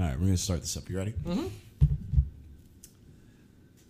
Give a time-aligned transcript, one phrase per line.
[0.00, 0.88] All right, we're gonna start this up.
[0.88, 1.12] You ready?
[1.12, 1.46] Mm-hmm.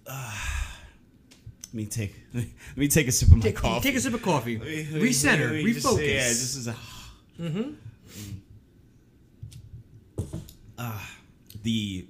[0.06, 3.80] let me take let me take a sip of my Take, coffee.
[3.88, 4.58] take a sip of coffee.
[4.58, 5.52] Let me- let Recenter.
[5.62, 5.98] me just- refocus.
[6.08, 6.74] yeah, this is a.
[7.40, 7.70] Mm-hmm.
[10.76, 10.98] Uh,
[11.62, 12.08] the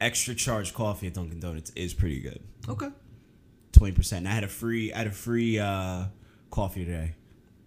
[0.00, 2.40] extra charge coffee at Dunkin' Donuts is pretty good.
[2.68, 2.90] okay.
[3.72, 4.26] Twenty percent.
[4.26, 4.92] I had a free.
[4.92, 6.04] I had a free uh,
[6.50, 7.14] coffee today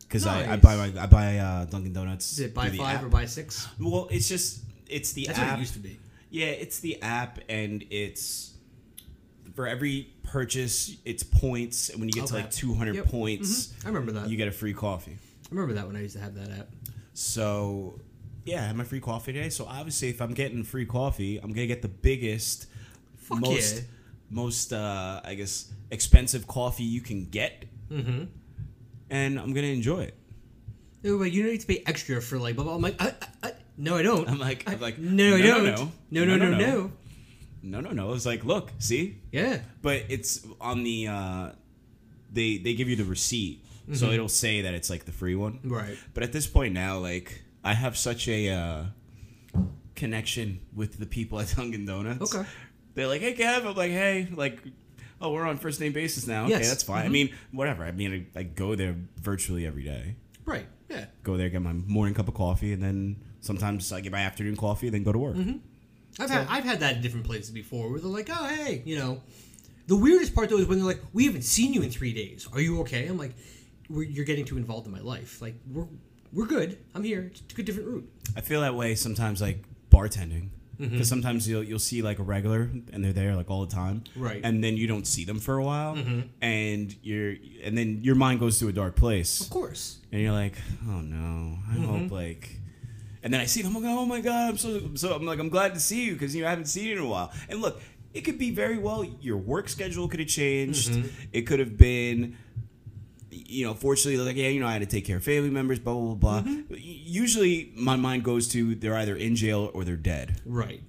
[0.03, 2.31] because I, I buy my I buy uh, Dunkin' Donuts.
[2.31, 3.03] Is it buy five app.
[3.03, 3.67] or buy six?
[3.79, 5.49] Well, it's just it's the That's app.
[5.51, 5.99] what it used to be.
[6.29, 8.53] Yeah, it's the app, and it's
[9.53, 12.43] for every purchase, it's points, and when you get to Okay.
[12.43, 13.05] like two hundred Yep.
[13.05, 14.29] points, I remember that.
[14.29, 15.13] you get a free coffee.
[15.45, 16.69] I remember that when I used to have that app.
[17.13, 17.99] So,
[18.45, 19.49] yeah, I had my free coffee today.
[19.49, 22.67] So obviously, if I'm getting free coffee, I'm gonna get the biggest,
[23.17, 23.81] Fuck most, yeah.
[24.29, 28.23] most, uh, I guess, expensive coffee you can get, Mm-hmm.
[29.11, 30.17] and I'm gonna enjoy it.
[31.03, 32.75] But you don't need to pay extra for like blah blah.
[32.75, 33.13] I'm like, I,
[33.43, 34.27] I, I, no, I don't.
[34.29, 35.65] I'm like, I'm like, no, I don't.
[35.65, 36.91] no, no, no, no, no, no.
[37.63, 38.13] no, no, no.
[38.13, 39.59] It's like, look, see, Yeah.
[39.81, 41.51] but it's on the uh
[42.31, 43.93] they they give you the receipt Mm-hmm.
[43.97, 45.95] so it'll say that it's like the free one Right.
[46.15, 48.83] but at this point now like i have such a uh
[49.95, 52.47] connection with the people at dunkin' donuts Okay.
[52.95, 54.59] they're like hey kev i'm like hey like
[55.21, 56.69] oh we're on first name basis now okay Yes.
[56.69, 60.65] that's fine i mean whatever i mean I, I go there virtually every day Right.
[60.89, 61.05] Yeah.
[61.23, 64.55] go there get my morning cup of coffee and then sometimes i get my afternoon
[64.57, 65.37] coffee then go to work
[66.17, 68.97] I've had I've had that in different places before where they're like, oh hey, you
[68.97, 69.21] know.
[69.87, 72.47] The weirdest part though is when they're like, we haven't seen you in three days.
[72.53, 73.05] Are you okay?
[73.07, 73.33] I'm like,
[73.89, 75.41] we're, you're getting too involved in my life.
[75.41, 75.87] Like we're
[76.31, 76.77] we're good.
[76.95, 77.29] I'm here.
[77.33, 78.09] It's a different route.
[78.37, 79.59] I feel that way sometimes, like
[79.91, 81.03] bartending, because Mm-hmm.
[81.03, 82.61] sometimes you'll you'll see like a regular
[82.93, 84.37] and they're there like all the time, Right.
[84.37, 84.45] Mm-hmm.
[84.45, 85.97] And then you don't see them for a while,
[86.41, 89.99] and you're and then your mind goes to a dark place, Of course.
[90.13, 90.55] and you're like,
[90.87, 91.83] oh no, I Mm-hmm.
[91.85, 92.61] hope like.
[93.25, 93.75] And then I see them.
[93.75, 95.13] I'm like, oh my god, I'm so so.
[95.13, 97.03] I'm like, I'm glad to see you because you know, I haven't seen you in
[97.03, 97.33] a while.
[97.49, 97.81] And look,
[98.13, 100.91] it could be very well your work schedule could have changed.
[100.91, 101.07] Mm-hmm.
[101.33, 102.37] It could have been
[103.31, 105.79] you know, fortunately, like, yeah, you know, I had to take care of family members,
[105.79, 106.41] blah, blah, blah.
[106.41, 106.51] blah.
[106.51, 106.73] Mm-hmm.
[106.77, 110.41] Usually, my mind goes to they're either in jail or they're dead.
[110.45, 110.81] Right.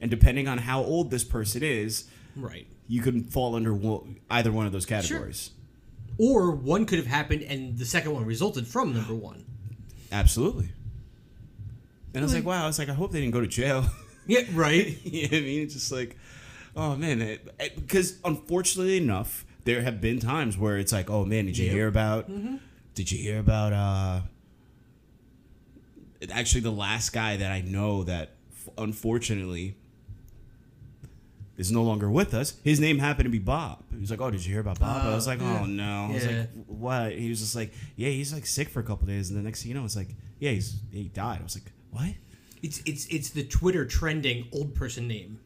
[0.00, 2.04] And depending on how old this person is,
[2.36, 2.66] Right.
[2.86, 5.50] you can fall under one, either one of those categories.
[6.18, 9.44] Or one could have happened and the second one resulted from number one.
[10.12, 10.70] Absolutely.
[12.14, 13.84] And I was like, wow, I was like, I hope they didn't go to jail.
[14.26, 14.42] Yeah.
[14.52, 14.98] Right.
[15.04, 15.62] you know what I mean?
[15.62, 16.14] It's just like,
[16.76, 21.24] oh man, it, it- because unfortunately enough, there have been times where it's like, oh
[21.24, 22.28] man, did you hear about?
[22.94, 23.72] Did you hear about?
[23.72, 24.20] uh
[26.30, 29.76] Actually, the last guy that I know that f- unfortunately
[31.56, 32.54] is no longer with us.
[32.64, 33.82] His name happened to be Bob.
[33.92, 35.40] He was like, "Oh, did you hear about Bob?" I was like.
[35.40, 36.38] "Oh no." I was Yeah.
[36.40, 39.38] like, "What?" He was just like, "Yeah, he's like sick for a couple days," and
[39.38, 42.14] the next thing you know, it's like, "Yeah, he's he died." I was like, "What?"
[42.62, 45.40] It's it's it's the Twitter trending old person name.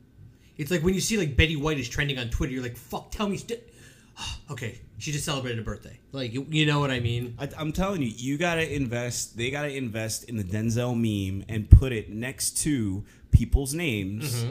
[0.56, 3.10] It's like when you see like Betty White is trending on Twitter, you're like, "Fuck,
[3.10, 3.60] tell me." St-
[4.50, 5.98] okay, she just celebrated a birthday.
[6.12, 7.36] Like you, you know what I mean?
[7.38, 9.36] I, I'm telling you, you gotta invest.
[9.36, 14.34] They gotta invest in the Denzel meme and put it next to people's names.
[14.44, 14.50] Mm-hmm.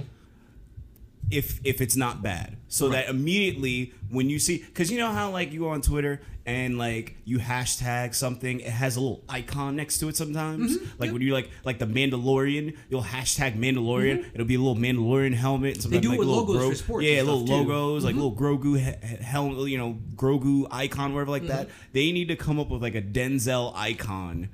[1.29, 5.31] If if it's not bad, so that immediately when you see, because you know how
[5.31, 9.77] like you go on Twitter and like you hashtag something, it has a little icon
[9.77, 10.75] next to it sometimes.
[10.77, 11.01] Mm-hmm.
[11.01, 14.25] Like when you like like the Mandalorian, you'll hashtag Mandalorian.
[14.33, 15.85] It'll be a little Mandalorian helmet.
[15.85, 16.01] and Mm-hmm.
[16.01, 17.53] do it like with little logos for sports Yeah, little stuff, too.
[17.63, 17.69] Mm-hmm.
[17.71, 21.69] logos, like little Grogu he- helmet, you know, Grogu icon, whatever like that.
[21.93, 24.49] They need to come up with like a Denzel icon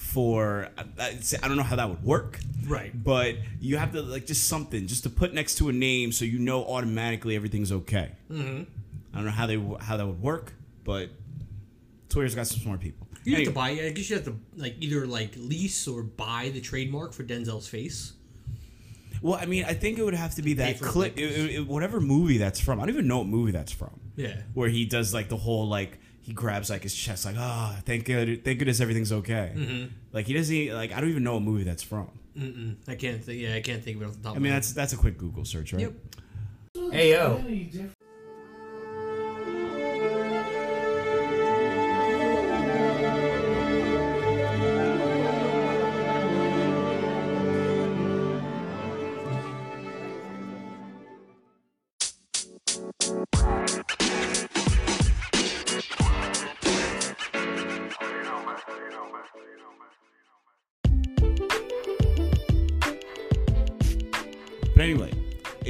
[0.00, 0.68] for.
[0.98, 1.12] I,
[1.46, 2.90] don't know how that would work, Right.
[3.04, 6.24] but you have to like just something just to put next to a name so
[6.24, 8.12] you know automatically everything's okay.
[8.30, 8.62] Mm-hmm.
[9.12, 11.10] I don't know how they how that would work, but
[12.08, 13.06] Twitter's got some smart people.
[13.24, 13.70] You have to buy.
[13.70, 17.68] I guess you have to like either like lease or buy the trademark for Denzel's
[17.68, 18.14] face.
[19.22, 22.00] well, I mean, I think it would have to be that clip, it- it- whatever
[22.00, 22.80] movie that's from.
[22.80, 24.00] I don't even know what movie that's from.
[24.16, 24.36] Yeah.
[24.54, 25.98] where he does like the whole like
[26.30, 29.86] he grabs like his chest like ah thank good thank goodness everything's okay Mm-hmm.
[30.12, 32.08] like he doesn't like I don't even know what movie that's from
[32.38, 32.76] Mm-mm.
[32.86, 33.22] I can't.
[33.24, 34.36] Think, yeah, I can't think of it off the top.
[34.36, 35.92] I mean that's that's a quick Google search right Yep.
[36.92, 37.42] Hey yo.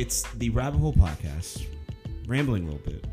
[0.01, 1.67] It's the Rabbit Hole podcast
[2.27, 3.05] rambling a little bit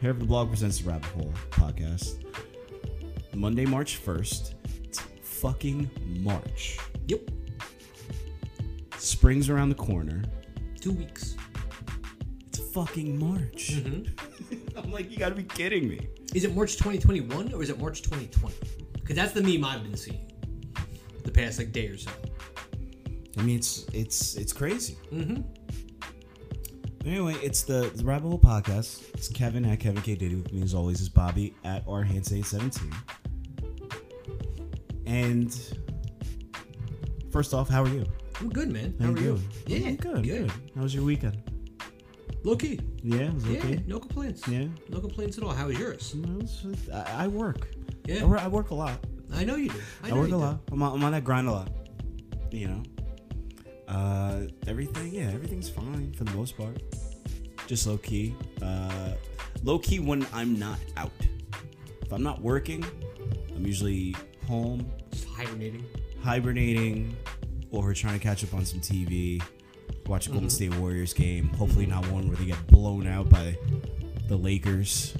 [0.00, 2.24] Hair of the Blog presents the Rabbit Hole podcast
[3.32, 6.76] Monday March 1st it's fucking March
[7.06, 7.20] Yep.
[8.98, 10.22] Spring's around the corner.
[10.80, 11.36] Two weeks.
[12.46, 13.72] It's fucking March.
[14.76, 16.08] I'm like, you gotta be kidding me.
[16.34, 18.54] Is it March 2021 or is it March 2020?
[18.94, 20.32] Because that's the meme I've been seeing
[21.24, 22.10] the past like day or so.
[23.38, 24.96] I mean, it's it's it's crazy.
[25.12, 25.42] Mm-hmm.
[27.04, 29.12] Anyway, it's the, the Rabbit Hole Podcast.
[29.14, 30.14] It's Kevin at Kevin K.
[30.14, 30.36] Diddy.
[30.36, 32.92] With me as always is Bobby at rhansa17.
[35.06, 35.52] And
[37.32, 38.04] first off, how are you?
[38.40, 38.94] I'm good, man.
[39.00, 39.40] How, How, are you?
[39.66, 40.52] Yeah, I'm good, good.
[40.76, 41.42] How was your weekend?
[42.44, 42.78] Low key.
[43.02, 43.82] Yeah, it was Yeah, okay.
[43.86, 44.46] no complaints.
[44.48, 44.66] Yeah.
[44.88, 45.50] No complaints at all.
[45.52, 46.14] How was yours?
[46.14, 47.68] No, it was- I, I work.
[48.08, 48.40] I Yeah, work.
[48.40, 49.04] I work a lot.
[49.34, 49.80] I know you do.
[50.02, 50.44] I, I, know work you a do.
[50.44, 50.60] lot.
[50.70, 51.68] I'm on, I'm on that grind a lot.
[52.52, 52.82] You know.
[53.92, 55.12] Uh, everything.
[55.12, 56.78] Yeah, everything's fine for the most part.
[57.66, 58.34] Just low key.
[58.60, 59.12] Uh,
[59.62, 61.10] low key when I'm not out.
[62.00, 62.84] If I'm not working,
[63.54, 64.16] I'm usually
[64.46, 65.84] home Just hibernating.
[66.22, 67.16] hibernating
[67.70, 69.42] or trying to catch up on some TV.
[70.06, 70.54] Watch a Golden Mm-hmm.
[70.54, 71.48] State Warriors game.
[71.50, 73.56] Hopefully not one where they get blown out by
[74.28, 75.14] the Lakers.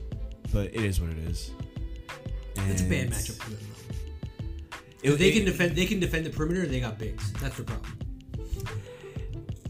[0.53, 1.53] But it is what it is.
[2.57, 3.59] It's a bad And matchup for them.
[3.61, 5.17] it- Though.
[5.17, 5.77] They it- can defend.
[5.77, 6.67] They can defend the perimeter.
[6.67, 7.33] They got bigs.
[7.35, 7.99] That's the problem.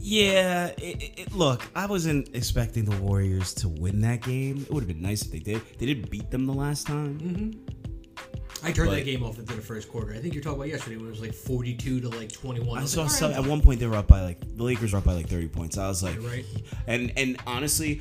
[0.04, 4.62] Yeah, it, it, look, I wasn't expecting the Warriors to win that game.
[4.62, 5.62] It would have been nice if they did.
[5.78, 7.19] They didn't beat them the last time.
[7.20, 8.66] Mm-hmm.
[8.66, 10.12] I turned But- that game off into the first quarter.
[10.12, 12.78] I think you're talking about yesterday when it was like 42 to like 21.
[12.78, 14.93] I was saw like, some, at one point they were up by like the Lakers
[14.93, 15.78] were up by like 30 points.
[15.78, 16.44] I was like, Right.
[16.88, 18.00] and and honestly,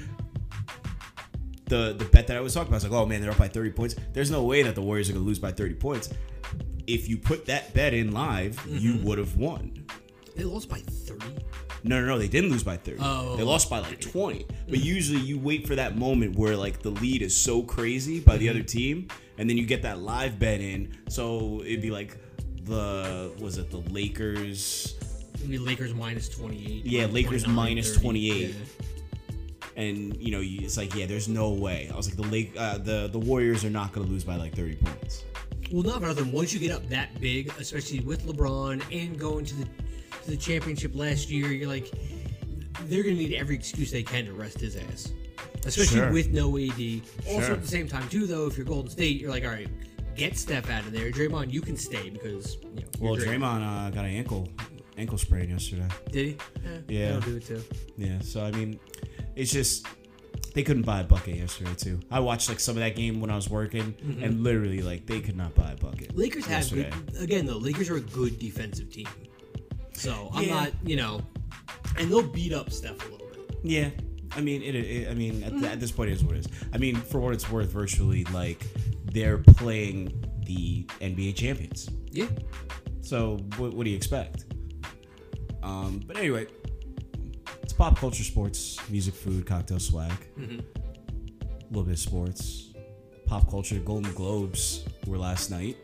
[1.65, 3.38] the the bet that I was talking about, I was like, oh man, they're up
[3.38, 3.95] by 30 points.
[4.13, 6.09] There's no way that the Warriors are gonna lose by 30 points.
[6.88, 9.03] If you put that bet in live, you Mm-hmm.
[9.07, 9.86] would have won.
[10.36, 11.25] They lost by 30.
[11.83, 13.00] No, no, no, they didn't lose by 30.
[13.01, 13.36] Oh.
[13.36, 14.45] They lost by like 20.
[14.69, 18.38] But usually you wait for that moment where like the lead is so crazy by
[18.38, 19.07] the other team
[19.38, 20.95] and then you get that live bet in.
[21.10, 22.18] So it'd be like
[22.63, 24.95] the was it the Lakers
[25.48, 26.86] mean, Lakers minus 28.
[26.86, 28.01] Yeah, Lakers minus 30.
[28.01, 28.50] 28.
[28.50, 28.56] Yeah.
[29.75, 31.89] and you know you, it's like yeah, there's no way.
[31.92, 34.36] I was like the Lake uh, the the Warriors are not going to lose by
[34.36, 35.25] like 30 points.
[35.72, 36.31] Well, not for nothing.
[36.31, 39.68] Once you get up that big, especially with LeBron and going to the
[40.23, 41.91] to the championship last year, you're like,
[42.85, 45.12] they're gonna need every excuse they can to rest his ass,
[45.65, 46.12] especially Sure.
[46.12, 47.01] with no AD.
[47.27, 47.53] Also, Sure.
[47.53, 49.68] at the same time, too, though, if you're Golden State, you're like, all right,
[50.15, 51.12] get Steph out of there.
[51.12, 52.88] Draymond, you can stay because you know.
[53.00, 54.47] Well, you're Draymond uh, got an ankle
[54.97, 55.88] ankle sprain yesterday.
[56.12, 56.27] did
[56.88, 57.00] he?
[57.00, 57.13] Yeah.
[57.15, 57.63] I'll do it too.
[57.97, 58.79] Yeah, so I mean,
[59.35, 59.88] it's just
[60.53, 62.00] they couldn't buy a bucket yesterday too.
[62.12, 65.21] I watched like some of that game when I was working, and literally like they
[65.21, 66.15] could not buy a bucket.
[66.15, 66.91] Lakers have yesterday.
[67.13, 67.57] good, again though.
[67.57, 69.07] Lakers are a good defensive team,
[69.93, 70.53] so I'm Yeah.
[70.55, 71.21] not you know,
[71.97, 73.57] and they'll beat up Steph a little bit.
[73.63, 73.89] Yeah,
[74.35, 74.75] I mean it.
[74.75, 76.47] it I mean at, at this point it is what it is.
[76.73, 78.65] I mean for what it's worth, virtually like
[79.05, 80.13] they're playing
[80.45, 81.89] the NBA champions.
[82.11, 82.27] Yeah,
[83.01, 84.45] So what, what do you expect?
[85.63, 86.47] Um, but anyway,
[87.63, 90.59] it's pop culture, sports, music, food, cocktail, swag, Mm-hmm.
[90.59, 92.73] a little bit of sports,
[93.27, 93.79] pop culture.
[93.79, 95.77] Golden Globes were last night.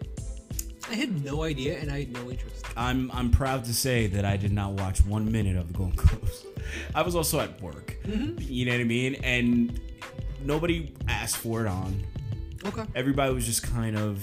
[0.89, 2.65] I had no idea and I had no interest.
[2.75, 5.95] I'm I'm proud to say that I did not watch one minute of the Golden
[5.95, 6.45] Globes.
[6.95, 7.97] I was also at work.
[8.03, 8.41] Mm-hmm.
[8.41, 9.15] You know what I mean?
[9.15, 9.79] And
[10.43, 12.05] nobody asked for it on.
[12.65, 12.83] Okay.
[12.95, 14.21] Everybody was just kind of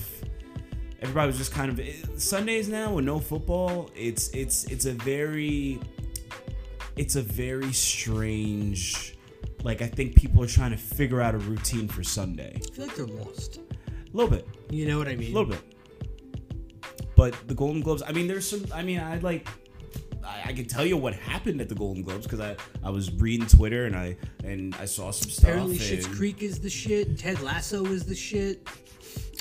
[1.01, 3.91] everybody was just kind of Sundays now with no football.
[3.95, 5.81] It's it's it's a very
[6.97, 9.17] it's a very strange
[9.63, 12.55] like I think people are trying to figure out a routine for Sunday.
[12.57, 13.59] I feel like they're lost.
[13.59, 14.47] A little bit.
[14.71, 15.33] You know what I mean?
[15.33, 15.74] A little bit.
[17.17, 18.65] But the Golden Globes, I mean, there's some.
[18.75, 19.49] I mean, I'd like.
[20.25, 23.13] I, I can tell you what happened at the Golden Globes because I, I was
[23.13, 25.51] reading Twitter and I and I saw some stuff.
[25.51, 27.19] Apparently, Schitt's Creek is the shit.
[27.19, 28.67] Ted Lasso is the shit.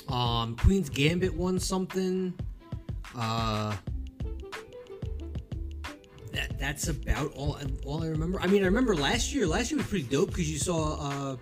[0.08, 2.34] Um, Queen's Gambit won something.
[3.16, 3.74] Uh,
[6.32, 7.58] that that's about all.
[7.86, 8.40] All I remember.
[8.40, 9.46] I mean, I remember last year.
[9.46, 10.98] Last year was pretty dope because you saw.
[11.00, 11.36] Uh,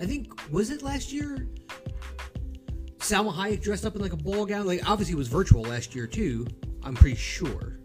[0.00, 1.46] I think was it last year.
[3.10, 4.66] Salma Hayek dressed up in like a ball gown.
[4.66, 6.46] Like obviously it was virtual last year too.
[6.82, 7.76] I'm pretty sure.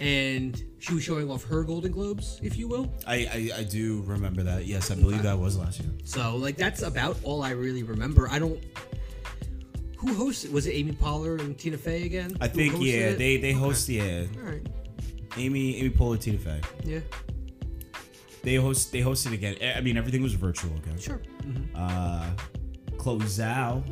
[0.00, 2.92] And she was showing off her Golden Globes, if you will.
[3.06, 4.64] I, I I do remember that.
[4.66, 5.90] Yes, I believe that was last year.
[6.04, 8.28] So like that's about all I really remember.
[8.30, 8.60] I don't.
[9.96, 10.52] Who hosted?
[10.52, 12.36] Was it Amy Poehler and Tina Fey again?
[12.40, 13.18] I Who think yeah, it?
[13.18, 13.58] they they Okay.
[13.58, 14.26] host yeah.
[14.36, 14.64] All right.
[15.36, 16.60] Amy Amy Poehler, Tina Fey.
[16.84, 17.00] Yeah.
[18.44, 19.56] They host they hosted again.
[19.76, 20.98] I mean, everything was virtual again.
[21.00, 21.20] Sure.
[21.42, 22.30] hmm Uh,
[22.98, 23.82] Chloe Zhao,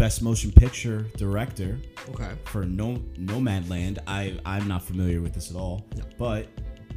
[0.00, 1.78] Best Motion Picture Director.
[2.08, 2.30] Okay.
[2.44, 3.98] for no Nomadland.
[4.06, 5.86] I I'm not familiar with this at all.
[5.94, 6.04] No.
[6.16, 6.46] But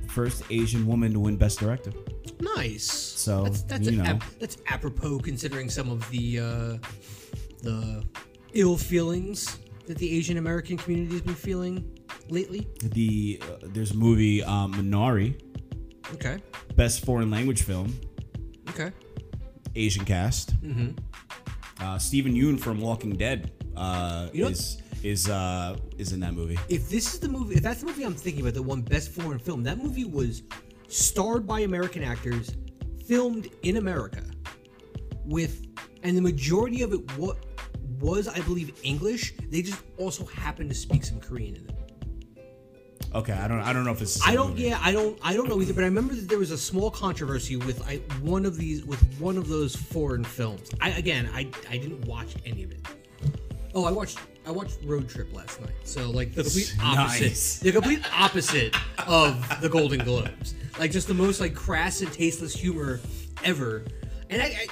[0.07, 1.91] first Asian woman to win Best Director.
[2.39, 2.86] Nice.
[2.89, 4.05] So, that's that's, you know.
[4.05, 6.77] ap- that's apropos considering some of the uh,
[7.62, 8.05] the
[8.53, 12.69] ill feelings that the Asian American community has been feeling lately?
[12.81, 15.41] The uh, there's a movie um, Minari,
[16.13, 16.38] Okay.
[16.77, 17.93] best foreign language film,
[18.69, 18.91] Okay.
[19.75, 20.55] Asian cast.
[20.63, 20.91] Mm-hmm.
[21.84, 26.34] Uh, Steven Yeun from Walking Dead uh, You know- is is uh, is in that
[26.34, 26.58] movie.
[26.70, 29.12] If this is the movie, if that's the movie I'm thinking about, the one best
[29.12, 30.44] foreign film, that movie was
[30.88, 32.56] starred by American actors,
[33.06, 34.24] filmed in America,
[35.25, 35.68] with,
[36.04, 37.38] and the majority of it what
[38.00, 39.34] was, I believe, English.
[39.50, 41.75] They just also happened to speak some Korean in it.
[43.15, 44.25] Okay, I don't I don't know if it's.
[44.25, 44.50] I don't.
[44.51, 44.63] movie.
[44.63, 45.17] Yeah, I don't.
[45.22, 45.74] I don't know either.
[45.74, 49.01] But I remember that there was a small controversy with I, one of these with
[49.20, 50.70] one of those foreign films.
[50.82, 52.79] I again, I I didn't watch any of it.
[53.75, 54.17] Oh, I watched
[54.48, 55.72] I watched Road Trip last night.
[55.84, 57.60] So like the complete opposite, Nice.
[57.60, 58.75] the complete opposite
[59.08, 60.55] of the Golden Globes.
[60.79, 63.00] Like just the most like crass and tasteless humor
[63.43, 63.86] ever.
[64.32, 64.67] And I, I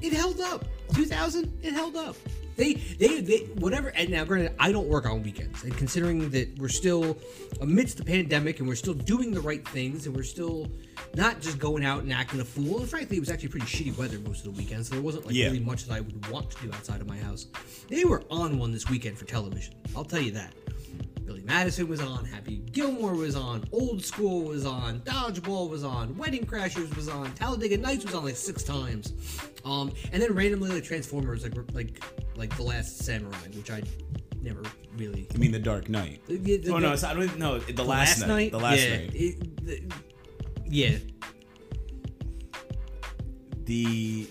[0.00, 0.64] it held up.
[0.94, 2.14] 2000, it held up.
[2.58, 3.88] They, they, they, whatever.
[3.90, 7.16] And now, granted, I don't work on weekends, and considering that we're still
[7.60, 10.68] amidst the pandemic and we're still doing the right things, and we're still
[11.14, 12.80] not just going out and acting a fool.
[12.80, 15.24] And frankly, it was actually pretty shitty weather most of the weekend, so there wasn't
[15.26, 15.46] like Yeah.
[15.46, 17.46] really much that I would want to do outside of my house.
[17.88, 19.74] They were on one this weekend for television.
[19.96, 20.52] I'll tell you that.
[21.28, 26.16] Billy Madison was on, Happy Gilmore was on, Old School was on, Dodgeball was on,
[26.16, 29.12] Wedding Crashers was on, Talladega Nights was on like six times,
[29.62, 32.02] um, and then randomly like Transformers, like like
[32.34, 33.82] like the Last Samurai, which I
[34.40, 34.62] never
[34.96, 35.26] really.
[35.34, 36.26] I mean, The Dark Knight.
[36.28, 37.58] The- the- oh no, it's, I don't no.
[37.58, 39.10] The, last, night, The last yeah, night.
[39.14, 39.82] it- the-
[40.66, 40.96] yeah,
[43.64, 44.26] The.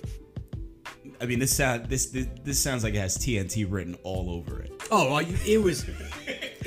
[1.22, 4.62] I mean, this sound this, this this sounds like it has TNT written all over
[4.62, 4.72] it.
[4.90, 5.84] Oh, it was,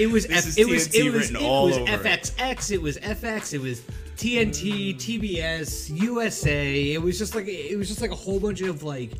[0.00, 1.76] it was, F, it was, it was, it was.
[1.78, 3.82] FXX, it was FX, it was
[4.16, 6.92] TNT, TBS, USA.
[6.92, 9.12] It was just like it was just like a whole bunch of like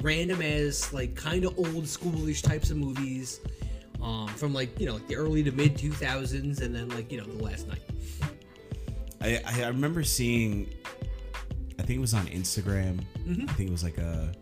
[0.00, 3.40] random ass, like kind of old schoolish types of movies,
[4.02, 7.10] um, from like you know like the early to mid two thousands, and then like
[7.10, 7.82] you know the last night.
[9.20, 10.72] I, I I remember seeing,
[11.78, 13.00] I think it was on Instagram.
[13.48, 14.32] I think it was like a,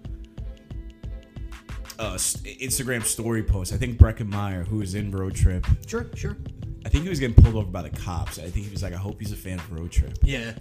[1.99, 3.73] Uh, s- Instagram story post.
[3.73, 6.37] I think Breckin Meyer, who was in Road Trip, Sure, sure.
[6.85, 8.39] I think he was getting pulled over by the cops.
[8.39, 10.17] I think he was like, I hope he's a fan of Road Trip.
[10.23, 10.53] Yeah,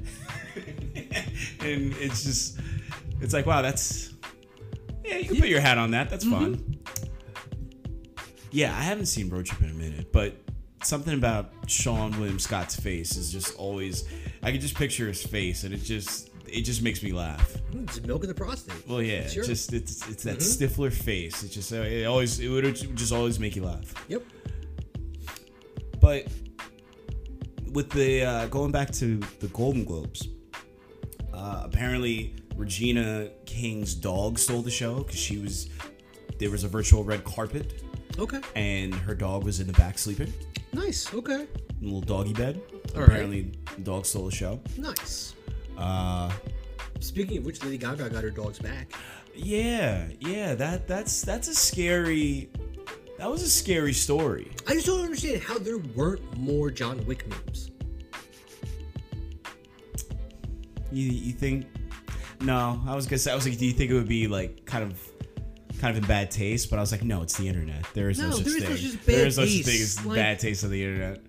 [0.55, 2.59] and it's just,
[3.21, 4.13] it's like, wow, that's,
[5.03, 6.09] yeah, you can put your hat on that.
[6.09, 6.55] That's mm-hmm.
[6.55, 6.77] fun.
[8.49, 10.35] Yeah, I haven't seen Road Trip in a minute, but
[10.81, 14.05] something about Seann William Scott's face is just always,
[14.41, 17.57] I can just picture his face, and it just, it just makes me laugh.
[17.73, 18.87] it's milking the prostate.
[18.87, 19.43] Well, yeah, Sure.
[19.43, 21.43] just it's it's that Stifler face.
[21.43, 23.93] It just uh, it always it would just always make you laugh.
[24.07, 24.23] Yep.
[25.99, 26.27] But
[27.71, 30.27] with the uh, going back to the Golden Globes,
[31.33, 35.69] uh, apparently Regina King's dog stole the show because she was
[36.39, 37.81] there was a virtual red carpet
[38.19, 38.39] Okay.
[38.55, 40.33] and her dog was in the back sleeping
[40.73, 41.13] Nice.
[41.13, 41.47] Okay.
[41.81, 42.61] in a little doggy bed.
[42.93, 43.09] All right.
[43.09, 44.59] apparently, the dog stole the show.
[44.77, 45.33] Nice.
[45.77, 46.31] Uh,
[47.01, 48.91] Speaking of which, Lady Gaga got her dogs back.
[49.35, 52.49] yeah, yeah, that that's that's a scary.
[53.17, 54.51] That was a scary story.
[54.67, 57.71] I just don't understand how there weren't more John Wick memes.
[60.91, 61.65] You, you think?
[62.41, 63.31] No, I was gonna say.
[63.31, 64.99] I was like, do you think it would be like kind of,
[65.79, 66.69] kind of in bad taste?
[66.69, 67.85] But I was like, no, it's the internet.
[67.93, 68.69] There is no, No, such there is thing.
[68.71, 69.67] no such there is no such taste.
[69.67, 71.21] thing as Like- bad taste on the internet.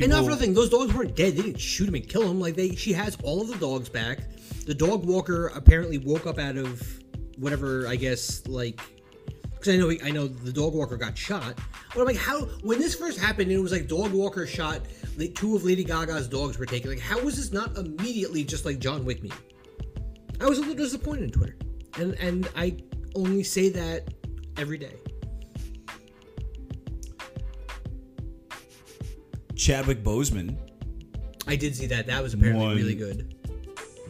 [0.00, 1.36] And not for People- nothing, those dogs weren't dead.
[1.36, 2.40] They didn't shoot him and kill him.
[2.40, 4.18] Like they, she has all of the dogs back.
[4.66, 6.82] The dog walker apparently woke up out of
[7.38, 8.80] whatever I guess like
[9.50, 11.58] because I know I know the dog walker got shot.
[11.94, 14.80] But I'm like, how when this first happened, it was like dog walker shot.
[15.16, 16.90] Like two of Lady Gaga's dogs were taken.
[16.90, 19.30] Like, how was this not immediately just like John Wick me?
[20.40, 21.56] I was a little disappointed in Twitter,
[21.98, 22.76] and and I
[23.14, 24.12] only say that
[24.56, 24.96] every day.
[29.64, 30.56] Chadwick Boseman
[31.46, 32.06] I did see that.
[32.06, 33.34] That was apparently One- really good.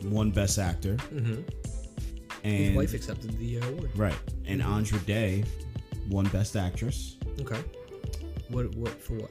[0.04, 1.42] won Best Actor, Mm-hmm.
[2.42, 3.90] His and wife accepted the uh, award.
[3.96, 5.44] right, and Andra Day
[6.10, 7.16] won Best Actress.
[7.40, 7.60] Okay.
[8.50, 8.74] What?
[8.74, 9.14] What for?
[9.14, 9.30] What?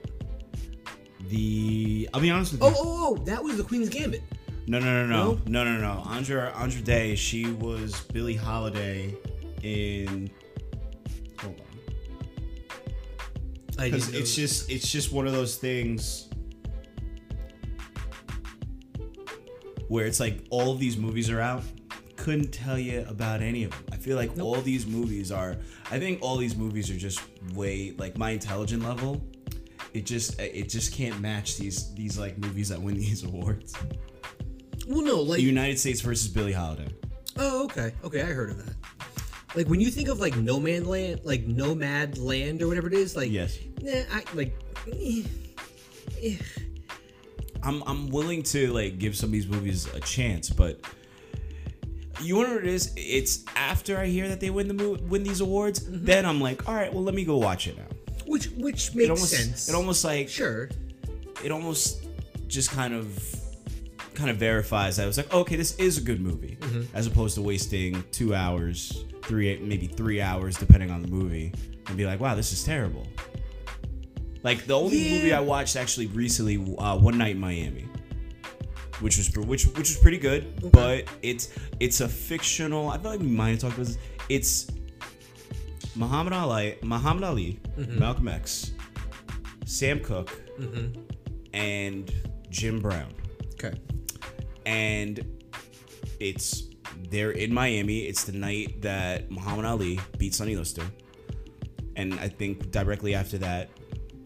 [1.30, 2.76] The I'll be honest with Oh, you.
[2.78, 3.16] oh, oh!
[3.20, 3.24] oh!
[3.26, 4.24] That was the Queen's Gambit.
[4.66, 5.64] No, no, no, no, No?
[5.64, 6.04] no, no, no.
[6.10, 7.16] Andra Andra Day.
[7.16, 9.14] She was Billie Holiday
[9.62, 10.32] in.
[13.92, 14.42] Because it's that.
[14.42, 16.30] just it's just one of those things
[19.88, 21.64] where it's like all of these movies are out.
[22.16, 25.58] Couldn't tell you about any of them i feel like all these movies are
[25.92, 27.20] i think all these movies are just
[27.54, 29.22] way like my intelligent level
[29.94, 33.76] it just it just can't match these these like movies that win these awards.
[34.88, 36.88] Well, no, like united states versus billie holiday.
[37.38, 38.76] Oh, okay, okay, I heard of that.
[39.56, 42.94] Like when you think of like No Man Land, like Nomad Land or whatever it
[42.94, 44.56] is, like yes Nah, I like.
[44.92, 45.24] Eh,
[46.22, 46.36] eh.
[47.62, 50.80] I'm I'm willing to like give some of these movies a chance, but
[52.22, 52.92] you wonder what it is?
[52.96, 56.06] It's after I hear that they win the mo- win these awards, mm-hmm.
[56.06, 57.86] then I'm like, all right, well, let me go watch it now.
[58.26, 59.70] which which makes It almost sense.
[59.70, 60.70] it almost like sure.
[61.44, 62.06] it almost
[62.48, 63.22] just kind of
[64.14, 66.84] kind of verifies that I was like, okay, this is a good movie, mm-hmm.
[66.96, 71.54] as opposed to wasting two hours, three maybe three hours depending on the movie,
[71.88, 73.08] and be like, wow, this is terrible.
[74.44, 75.12] Like the only Yeah.
[75.16, 77.86] movie I watched actually recently, uh, One Night in Miami,
[79.00, 81.50] which was which which was pretty good, but it's
[81.80, 82.90] it's a fictional.
[82.90, 83.98] I feel like we might have talked about this.
[84.30, 84.68] It's
[85.96, 88.72] Muhammad Ali, Muhammad Ali, Malcolm X,
[89.66, 90.32] Sam Cooke,
[91.54, 92.12] and
[92.50, 93.14] Jim Brown,
[93.54, 93.74] Okay.
[94.66, 95.24] and
[96.20, 96.64] it's
[97.14, 98.00] they're in Miami.
[98.00, 100.92] It's the night that Muhammad Ali beat Sonny Liston.
[101.96, 103.70] and I think directly after that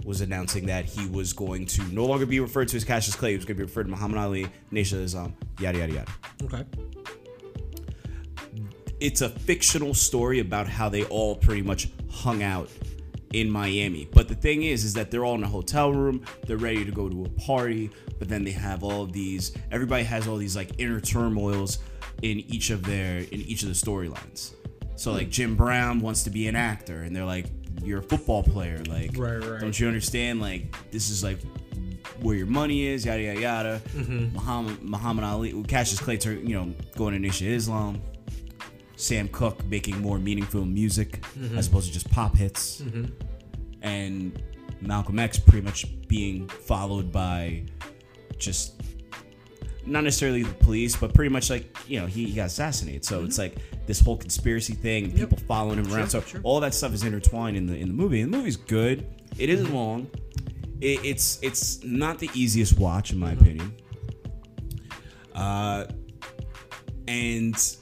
[0.05, 3.31] was announcing that he was going to no longer be referred to as Cassius Clay.
[3.31, 6.11] He was going to be referred to Muhammad Ali, Nation of Islam, yada yada yada.
[6.43, 6.63] Okay.
[9.01, 12.69] it's a fictional story about how they all pretty much hung out
[13.33, 14.07] in Miami.
[14.13, 16.23] But the thing is, is that they're all in a hotel room.
[16.45, 19.51] They're ready to go to a party, but then they have all of these.
[19.71, 21.79] Everybody has all these like inner turmoils
[22.21, 24.53] in each of their in each of the storylines.
[24.95, 25.31] So like hmm.
[25.31, 27.47] Jim Brown wants to be an actor, and they're like,
[27.83, 28.81] "You're a football player.
[28.87, 29.61] Like, Right, right.
[29.61, 30.41] don't you understand?
[30.41, 31.39] Like, this is like."
[32.21, 33.81] Where your money is, yada yada yada.
[33.89, 34.33] Mm-hmm.
[34.33, 38.01] Muhammad Muhammad Ali, Cassius Clay, turn- you know, going to Nation Islam.
[38.95, 41.55] Sam Cooke making more meaningful music mm-hmm.
[41.55, 43.05] as opposed to just pop hits, mm-hmm.
[43.83, 44.41] and
[44.81, 47.63] Malcolm X pretty much being followed by
[48.37, 48.81] just
[49.87, 53.05] not necessarily the police, but pretty much like you know he, he got assassinated.
[53.05, 53.55] So it's mm-hmm.
[53.55, 56.09] like this whole conspiracy thing, people following him around.
[56.09, 56.41] So sure.
[56.43, 58.21] all that stuff is intertwined in the in the movie.
[58.21, 59.05] And the movie's good.
[59.37, 59.75] It isn't mm-hmm.
[59.75, 60.11] long.
[60.81, 63.43] It, it's it's not the easiest watch in my mm-hmm.
[63.43, 63.75] opinion.
[65.33, 65.85] Uh,
[67.07, 67.77] and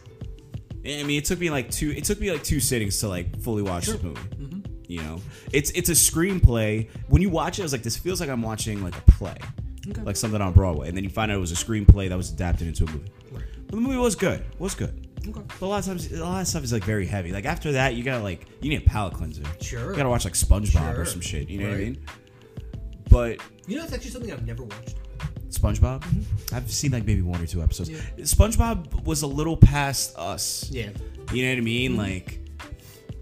[0.85, 1.91] I mean, it took me like two.
[1.91, 4.21] It took me like two sittings to like fully watch the movie.
[4.87, 6.89] You know, it's it's a screenplay.
[7.07, 9.37] When you watch it, I was like, this feels like I'm watching like a play,
[10.03, 10.87] like something on Broadway.
[10.87, 13.11] And then you find out it was a screenplay that was adapted into a movie.
[13.31, 13.43] Right.
[13.67, 14.43] But the movie was good.
[14.59, 15.07] Was good.
[15.27, 15.41] Okay.
[15.59, 17.31] But a lot of times, a lot of stuff is like very heavy.
[17.31, 19.43] Like after that, you gotta like you need a palate cleanser.
[19.61, 19.91] Sure.
[19.91, 21.49] You gotta watch like SpongeBob or some shit.
[21.49, 22.05] You know what I mean?
[23.09, 24.95] But You know, it's actually something I've never watched.
[25.49, 26.03] SpongeBob,
[26.53, 27.89] I've seen like maybe one or two episodes.
[27.89, 28.19] Mm-hmm.
[28.19, 28.25] Yeah.
[28.25, 30.69] SpongeBob was a little past us.
[30.69, 30.89] Yeah.
[31.33, 31.91] You know what I mean?
[31.91, 31.99] Mm-hmm.
[31.99, 32.39] Like,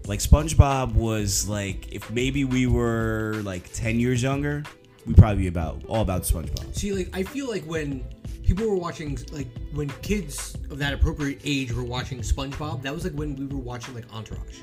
[0.06, 4.64] like SpongeBob was like if maybe we were like ten years younger,
[5.06, 6.74] we'd probably be about all about SpongeBob.
[6.74, 8.04] See, like, I feel like when
[8.44, 13.04] people were watching, like, when kids of that appropriate age were watching SpongeBob, that was
[13.04, 14.60] like when we were watching like Entourage,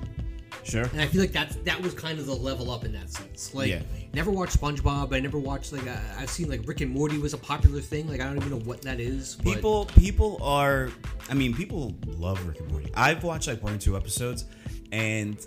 [0.63, 0.83] Sure.
[0.83, 3.53] and I feel like that's that was kind of the level up in that sense.
[3.53, 3.81] Like, Yeah.
[4.13, 5.13] never watched SpongeBob.
[5.13, 8.07] I never watched like I, I've seen like Rick and Morty was a popular thing.
[8.07, 9.35] Like, I don't even know what that is.
[9.35, 10.89] But People, people are.
[11.29, 12.91] I mean, people love Rick and Morty.
[12.93, 14.45] I've watched like one or two episodes,
[14.91, 15.37] and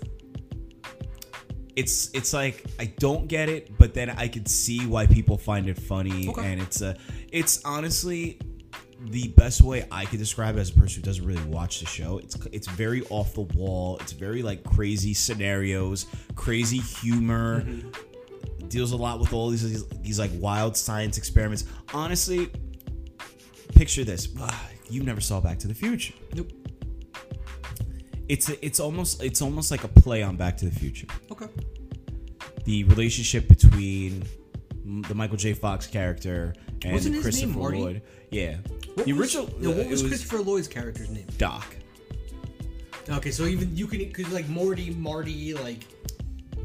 [1.75, 5.67] it's it's like I don't get it, but then I could see why people find
[5.67, 6.51] it funny, Okay.
[6.51, 6.95] and it's a.
[7.31, 8.39] It's honestly
[9.07, 11.85] the best way I could describe it as a person who doesn't really watch the
[11.85, 12.17] show.
[12.19, 13.97] It's it's very off the wall.
[13.99, 17.61] It's very like crazy scenarios, crazy humor.
[17.61, 17.89] Mm-hmm.
[18.69, 21.65] Deals a lot with all these, these these like wild science experiments.
[21.93, 22.49] Honestly,
[23.75, 24.27] picture this.
[24.87, 26.13] You never saw Back to the Future.
[26.35, 26.51] nope.
[28.29, 31.07] It's a, it's almost it's almost like a play on Back to the Future.
[31.31, 31.47] Okay.
[32.65, 34.23] The relationship between
[35.07, 35.53] the Michael J.
[35.53, 37.81] Fox character and Wasn't Christopher name?
[37.81, 38.01] Lloyd.
[38.31, 38.57] Yeah.
[38.95, 41.25] What the was, original no, uh, what it was Christopher Lloyd's character's name?
[41.37, 41.75] Doc.
[43.09, 45.85] Okay, so even you can because like Morty, Marty, like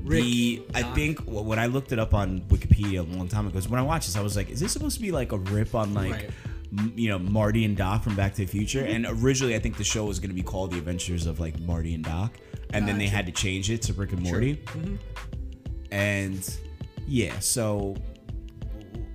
[0.02, 0.22] Rick.
[0.24, 3.68] the I think when I looked it up on Wikipedia a long time ago, 'cause
[3.68, 5.74] when I watched this, I was like, "Is this supposed to be like a rip
[5.74, 6.30] on like, Right.
[6.78, 9.76] m- you know, Marty and Doc from Back to the Future?" And originally, I think
[9.76, 12.32] the show was going to be called The Adventures of like Marty and Doc,
[12.72, 14.58] and then they had to change it to Rick and Morty.
[15.92, 16.48] And
[17.06, 17.96] yeah, so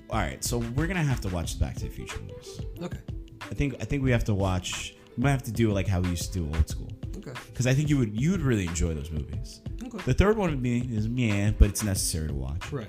[0.09, 2.59] all right, so we're gonna have to watch the Back to the Future movies.
[2.81, 2.99] Okay.
[3.41, 4.95] I think I think we have to watch.
[5.17, 7.31] We might have to do it like how we used to do old school, Okay.
[7.47, 9.61] because I think you would you would really enjoy those movies.
[9.83, 9.97] Okay.
[10.05, 12.71] The third one would be is yeah, but it's necessary to watch.
[12.71, 12.88] Right.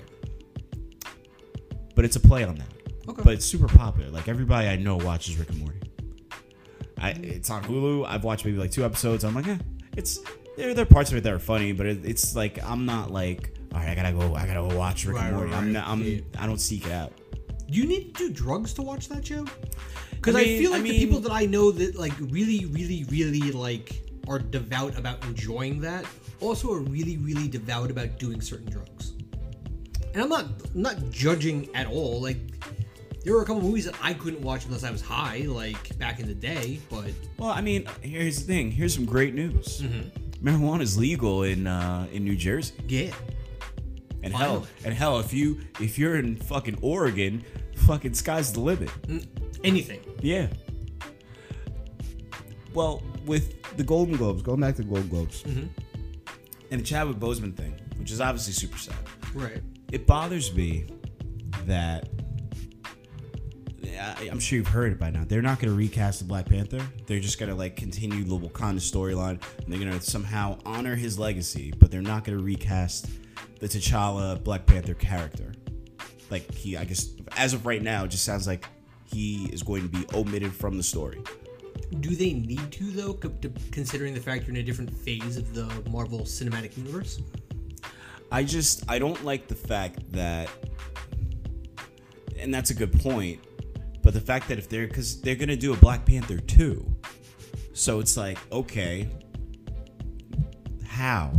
[1.95, 2.67] But it's a play on that.
[3.07, 3.21] Okay.
[3.23, 4.09] But it's super popular.
[4.09, 5.79] Like everybody I know watches Rick and Morty.
[6.99, 8.05] I, it's on Hulu.
[8.07, 9.23] I've watched maybe like two episodes.
[9.23, 9.57] I'm like, eh,
[9.95, 10.19] it's
[10.57, 10.73] there.
[10.73, 13.55] There are parts of it that are funny, but it, it's like I'm not like,
[13.77, 14.35] all right, I gotta go.
[14.35, 15.51] I gotta go watch Rick Right, and Morty.
[15.51, 15.87] right, I'm not.
[15.87, 16.01] I'm.
[16.03, 16.19] Yeah.
[16.39, 17.13] I don't seek it out.
[17.69, 19.45] Do you need to do drugs to watch that show?
[20.11, 22.65] Because I I, mean- feel I like the people that I know that like really,
[22.65, 26.05] really, really like are devout about enjoying that
[26.41, 29.13] also are really, really devout about doing certain drugs.
[30.13, 32.21] and I'm not I'm not judging at all.
[32.21, 32.37] Like
[33.23, 36.19] there were a couple movies that I couldn't watch unless I was high, like back
[36.19, 36.79] in the day.
[36.89, 38.71] But Well, I mean, here's the thing.
[38.71, 39.81] Here's some great news.
[39.81, 40.47] Mm-hmm.
[40.47, 43.11] Marijuana is legal in uh, in New Jersey, yeah,
[44.23, 44.59] and Finally.
[44.59, 47.43] hell, and hell, if you if you're in fucking Oregon,
[47.75, 48.89] fucking sky's the limit.
[49.63, 49.99] anything.
[50.21, 50.47] Yeah.
[52.73, 55.67] Well, with the Golden Globes, going back to the Golden Globes, Mm-hmm.
[56.71, 58.95] and the Chadwick Boseman thing, which is obviously super sad.
[59.33, 59.61] Right.
[59.91, 60.85] It bothers me
[61.65, 62.09] that
[63.99, 65.23] I- I'm sure you've heard it by now.
[65.27, 66.85] They're not going to recast the Black Panther.
[67.07, 70.95] They're just going to like continue the Wakanda storyline, and they're going to somehow honor
[70.95, 73.07] his legacy, but they're not going to recast
[73.59, 75.53] the T'Challa Black Panther character.
[76.29, 78.67] Like he, I guess, as of right now, it just sounds like
[79.05, 81.21] he is going to be omitted from the story.
[81.99, 83.13] Do they need to though,
[83.71, 87.21] considering the fact you're in a different phase of the Marvel Cinematic Universe?
[88.31, 90.49] I just I don't like the fact that,
[92.37, 93.39] and that's a good point.
[94.03, 96.93] But the fact that if they're because they're gonna do a Black Panther two,
[97.73, 99.07] so it's like okay,
[100.85, 101.31] how?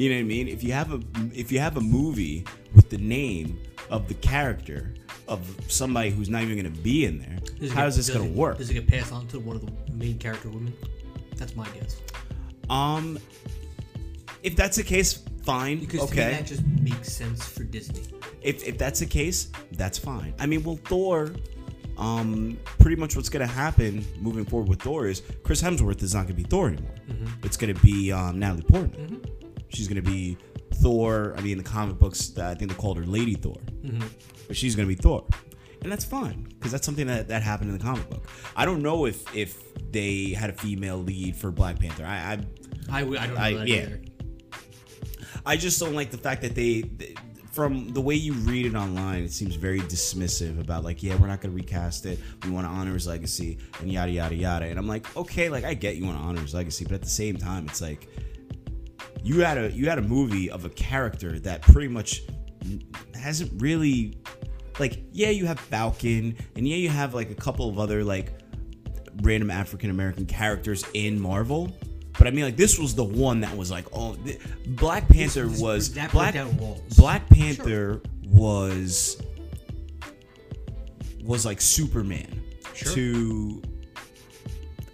[0.00, 0.48] You know what I mean?
[0.48, 1.00] If you have a
[1.34, 3.60] if you have a movie with the name
[3.90, 4.94] of the character
[5.28, 8.56] of somebody who's not even gonna be in there, how is this gonna work?
[8.56, 10.72] Does it get passed on to one of the main character women?
[11.36, 12.00] That's my guess.
[12.70, 13.18] Um,
[14.42, 15.80] if that's the case, fine.
[15.80, 16.30] Because to okay.
[16.30, 18.04] that just makes sense for Disney.
[18.40, 20.32] if, if that's the case, that's fine.
[20.38, 21.30] I mean, well, Thor,
[21.98, 26.22] um, pretty much what's gonna happen moving forward with Thor is Chris Hemsworth is not
[26.22, 26.94] gonna be Thor anymore.
[27.42, 29.20] It's gonna be um, Natalie Portman.
[29.70, 30.36] She's gonna be
[30.74, 31.34] Thor.
[31.36, 34.06] I mean, in the comic books, I think they called her Lady Thor, mm-hmm.
[34.46, 35.26] but she's gonna be Thor,
[35.82, 38.28] and that's fine because that's something that, that happened in the comic book.
[38.56, 39.58] I don't know if if
[39.92, 42.04] they had a female lead for Black Panther.
[42.04, 42.38] I, I
[42.90, 43.76] I, I don't I- yeah.
[43.82, 44.00] either.
[45.46, 47.14] I just don't like the fact that they, they-
[47.52, 51.26] from the way you read it online, it seems very dismissive about like, yeah, we're
[51.26, 52.18] not gonna recast it.
[52.44, 54.66] We want to honor his legacy and yada yada yada.
[54.66, 57.02] And I'm like, okay, like I get you want to honor his legacy, but at
[57.02, 58.06] the same time, it's like
[59.22, 62.22] you had a you had a movie of a character that pretty much
[63.14, 64.18] hasn't really
[64.78, 68.32] like yeah you have Falcon and yeah you have like a couple of other like
[69.22, 71.72] random African American characters in Marvel.
[72.18, 75.46] But I mean, like this was the one that was like, oh, th- Black Panther
[75.46, 76.34] This- was that Black.
[76.96, 79.20] Black Panther was
[81.22, 82.42] was like Superman
[82.74, 82.92] Sure.
[82.94, 83.62] to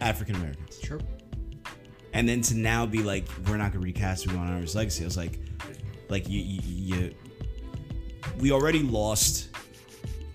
[0.00, 0.65] African Americans, Sure.
[2.16, 4.74] And then to now be like, we're not gonna recast, we want to honor his
[4.74, 5.04] legacy.
[5.04, 5.38] I was like,
[6.08, 7.14] like you, you, you
[8.38, 9.50] we already lost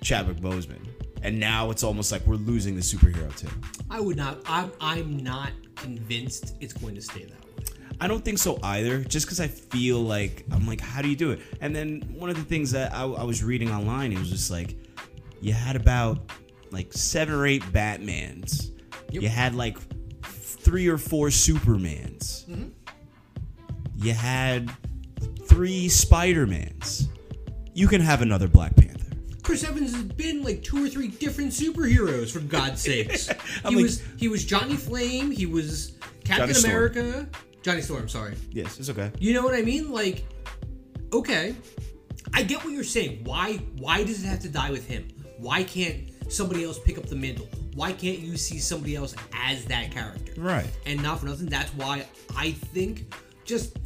[0.02, 0.80] Chadwick Boseman,
[1.24, 3.50] and now it's almost like we're losing the superhero too.
[3.90, 4.42] I would not.
[4.46, 4.72] I'm.
[4.80, 7.66] I'm not convinced it's going to stay that way.
[8.00, 9.04] I don't think so either.
[9.04, 11.40] Just because I feel like I'm like, how do you do it?
[11.62, 14.52] And then one of the things that I, I was reading online, it was just
[14.52, 14.76] like,
[15.40, 16.32] you had about
[16.72, 18.72] like seven or eight Batmans.
[19.10, 19.24] Yep.
[19.24, 19.78] You had like
[20.72, 22.46] three or four Supermans.
[23.98, 24.72] You had
[25.44, 27.10] three Spider-Mans.
[27.74, 29.06] You can have another Black Panther.
[29.44, 33.28] Chris Evans has been like two or three different superheroes for God's sakes.
[33.28, 33.36] he
[33.76, 35.30] like- was he was Johnny Flame.
[35.30, 36.74] He was Captain Johnny Storm.
[36.74, 37.28] America.
[37.64, 38.08] Johnny Storm.
[38.08, 38.36] Sorry.
[38.52, 39.12] Yes, it's okay.
[39.20, 39.92] You know what I mean?
[39.92, 40.24] Like,
[41.12, 41.54] okay,
[42.34, 43.26] I get what you're saying.
[43.26, 43.56] Why?
[43.78, 45.10] Why does it have to die with him?
[45.38, 47.48] Why can't somebody else pick up the mantle?
[47.76, 50.34] Why can't you see somebody else as that character?
[50.38, 50.70] Right.
[50.86, 53.14] And not for nothing, that's why I think
[53.46, 53.78] just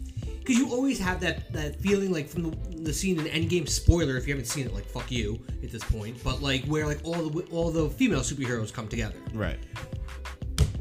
[0.45, 3.67] because you always have that that feeling like from the, the scene in Endgame.
[3.67, 6.23] Spoiler if you haven't seen it, like fuck you at this point.
[6.23, 9.15] But like where like all the all the female superheroes come together.
[9.33, 9.57] Right.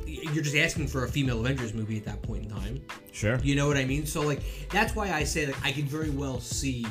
[0.07, 2.83] You're just asking for a female Avengers movie at that point in time.
[3.12, 3.38] Sure.
[3.42, 4.05] You know what I mean?
[4.07, 6.87] So like that's why I say like I can very well see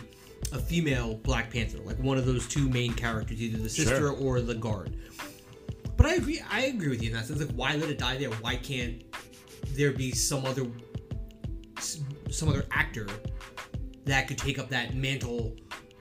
[0.51, 4.11] a female Black Panther, like one of those two main characters, either the sister Sure.
[4.11, 4.95] or the guard.
[5.95, 6.41] But I agree.
[6.49, 7.39] I agree with you in that sense.
[7.39, 8.29] Like, why let it die there?
[8.29, 9.03] Why can't
[9.75, 10.65] there be some other
[12.29, 13.07] some other actor
[14.05, 15.55] that could take up that mantle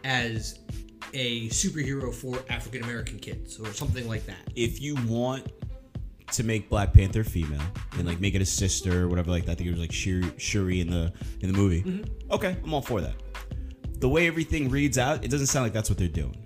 [0.05, 0.59] as
[1.15, 4.39] a superhero for African American kids or something like that?
[4.57, 5.51] if you want
[6.33, 7.61] to make Black Panther female
[7.99, 9.93] and like make it a sister or whatever like that, I think it was like
[9.93, 11.83] Shuri, Shuri in the in the movie.
[11.83, 12.33] Mm-hmm.
[12.33, 13.15] Okay, I'm all for that.
[14.03, 16.37] The way everything reads out, it doesn't sound like that's what they're doing.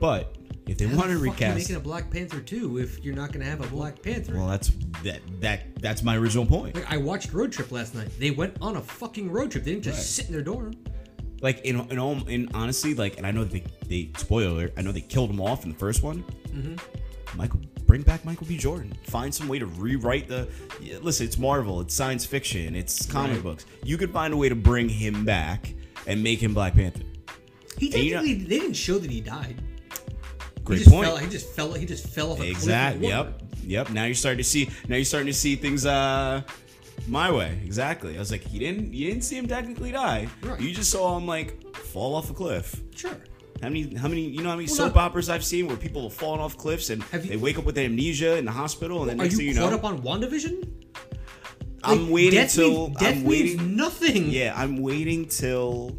[0.00, 3.02] But if they How want to the you recast, making a Black Panther too if
[3.04, 4.34] you're not going to have a Black Panther.
[4.36, 4.70] well, that's
[5.04, 6.74] that that that's my original point.
[6.74, 8.08] Like I watched Road Trip last night.
[8.18, 9.64] They went on a fucking road trip.
[9.64, 10.04] They didn't just Right.
[10.04, 10.74] sit in their dorm.
[11.40, 14.92] Like in in all in honestly, like, and I know they they spoiler I know
[14.92, 16.24] they killed him off in the first one.
[16.48, 17.38] Mm-hmm.
[17.38, 18.56] Michael, bring back Michael B.
[18.58, 18.92] Jordan.
[19.04, 20.48] Find some way to rewrite the.
[21.00, 21.80] Listen, it's Marvel.
[21.80, 22.74] It's science fiction.
[22.74, 23.42] It's comic Right.
[23.44, 23.66] books.
[23.84, 25.72] You could find a way to bring him back
[26.06, 27.02] and make him Black Panther.
[27.78, 29.56] He And you know- technically they didn't show that he died.
[30.64, 31.06] great he just point.
[31.06, 31.72] Fell, he just fell.
[31.72, 32.50] He just fell off a cliff.
[32.50, 33.08] Exactly.
[33.08, 33.42] Yep.
[33.64, 33.90] Yep.
[33.90, 34.68] Now you're starting to see.
[34.88, 36.42] Now you're starting to see things uh
[37.06, 37.58] my way.
[37.64, 38.16] Exactly.
[38.16, 38.92] I was like, he didn't.
[38.92, 40.28] You didn't see him technically die.
[40.42, 40.60] Right.
[40.60, 42.80] You just saw him like fall off a cliff.
[42.94, 43.16] Sure.
[43.62, 43.94] How many?
[43.94, 44.22] How many?
[44.22, 46.56] You know how many Well, soap not- operas I've seen where people have fallen off
[46.56, 49.32] cliffs and you- they wake up with amnesia in the hospital and then Are next
[49.34, 50.66] you thing you caught know, up on WandaVision?
[51.82, 54.30] I'm waiting death till means, death I'm means nothing.
[54.30, 55.96] Yeah, I'm waiting till.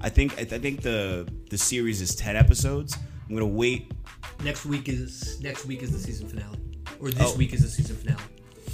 [0.00, 2.96] I think I think the the series is ten episodes.
[3.28, 3.92] I'm gonna wait.
[4.44, 6.58] Next week is next week is the season finale,
[7.00, 7.36] or this Oh.
[7.36, 8.22] week is the season finale.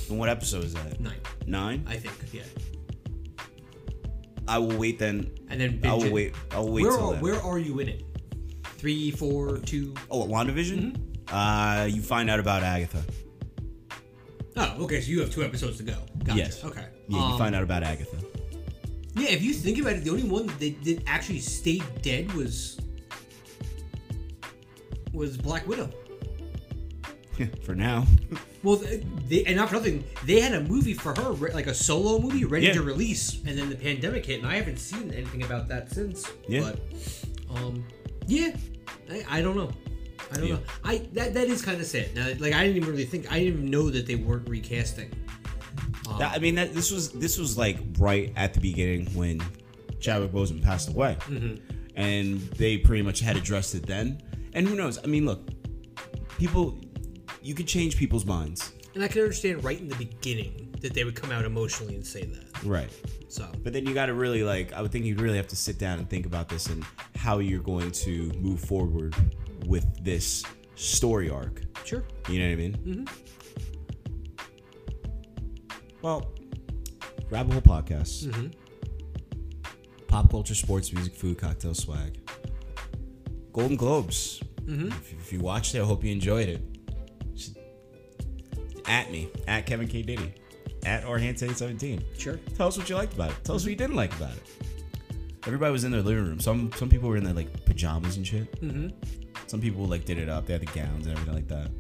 [0.09, 1.01] And what episode is that?
[1.01, 1.85] Nine, Nine.
[1.89, 2.15] I think.
[2.33, 2.43] Yeah.
[4.49, 5.31] I will wait then.
[5.49, 6.13] And then I will it.
[6.13, 6.35] wait.
[6.51, 8.03] I will wait Where till are, where are you in it?
[8.79, 9.95] Three, four, two.
[10.11, 10.97] Oh, at WandaVision?
[10.97, 11.35] Mm-hmm.
[11.35, 13.03] Uh, you find out about Agatha.
[14.57, 15.01] Oh, okay.
[15.01, 15.97] So you have two episodes to go.
[16.25, 16.39] Gotcha.
[16.39, 16.65] Yes.
[16.65, 16.85] Okay.
[17.09, 18.17] Yeah, you Um, find out about Agatha.
[19.15, 22.79] Yeah, if you think about it, the only one that that actually stayed dead was
[25.13, 25.91] was Black Widow.
[27.65, 28.07] For now.
[28.63, 28.77] Well,
[29.27, 32.45] they, and not for nothing, they had a movie for her, like a solo movie,
[32.45, 32.75] ready Yeah.
[32.75, 36.31] to release, and then the pandemic hit, and I haven't seen anything about that since.
[36.47, 36.61] Yeah.
[36.61, 36.79] But,
[37.57, 37.85] um,
[38.29, 38.55] yeah,
[39.11, 39.73] I, I don't know.
[40.33, 40.55] I don't Yeah.
[40.55, 40.61] know.
[40.85, 42.15] I that that is kind of sad.
[42.15, 43.31] Now, like I didn't even really think.
[43.31, 45.11] I didn't even know that they weren't recasting.
[46.09, 49.41] Um, That- I mean, that this was this was like right at the beginning when
[50.01, 51.57] Chadwick Boseman passed away, Mm-hmm.
[51.97, 54.23] and they pretty much had addressed it then.
[54.55, 54.99] And who knows?
[55.03, 55.49] I mean, look,
[56.39, 56.79] people,
[57.43, 61.05] you can change people's minds, and I can understand right in the beginning that they
[61.05, 62.65] would come out emotionally and say that.
[62.65, 62.91] right?
[63.29, 65.57] So But then you got to really like, I would think you'd really have to
[65.57, 66.85] sit down and think about this and
[67.17, 69.15] how you're going to move forward
[69.67, 70.45] with this
[70.75, 71.63] story arc.
[71.85, 72.05] sure.
[72.29, 72.73] You know what I mean?
[72.87, 73.05] Mm-hmm.
[76.03, 76.33] Well,
[77.31, 78.27] Rabbit Hole Podcast.
[78.27, 78.49] Mm-hmm.
[80.09, 82.19] Pop culture, sports, music, food, cocktail, swag.
[83.53, 84.41] Golden Globes.
[84.65, 84.89] Mm-hmm.
[84.89, 86.63] If, if you watched it, I hope you enjoyed it.
[87.35, 87.57] Just
[88.87, 90.03] At me, at Kevin K.
[90.03, 90.35] Diddy,
[90.85, 92.19] at Orhan17.
[92.19, 92.37] Sure.
[92.57, 93.37] Tell us what you liked about it.
[93.45, 94.43] Tell us what you didn't like about it.
[95.47, 96.39] Everybody was in their living room.
[96.41, 98.61] Some some people were in their like pajamas and shit.
[98.61, 98.89] Mm-hmm.
[99.47, 100.47] Some people like did it up.
[100.47, 101.71] They had the gowns and everything like that.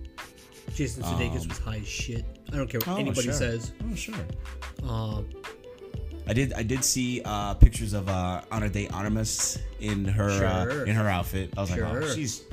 [0.74, 2.24] Jason Sudeikis was high as shit.
[2.52, 3.32] I don't care what Um, Oh, anybody sure.
[3.32, 3.72] says.
[3.90, 4.14] Oh sure.
[4.86, 5.22] Uh,
[6.26, 6.52] I did.
[6.52, 11.08] I did see uh, pictures of uh, Ana de Armas in her uh, in her
[11.08, 11.52] outfit.
[11.56, 12.14] I was like, oh, Sure.
[12.14, 12.44] she's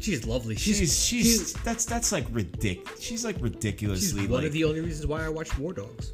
[0.00, 0.56] she's lovely.
[0.56, 3.00] She's she's she's, that's that's like ridiculous.
[3.00, 6.12] She's like she's ridiculously one like of the only reasons why I watched War Dogs.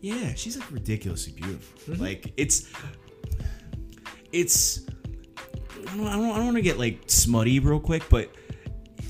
[0.00, 0.34] yeah.
[0.34, 1.94] She's like ridiculously beautiful.
[1.94, 2.02] Mm-hmm.
[2.02, 2.68] Like it's
[4.32, 4.80] it's.
[5.88, 8.30] I don't, I don't, don't want to get like smutty real quick, but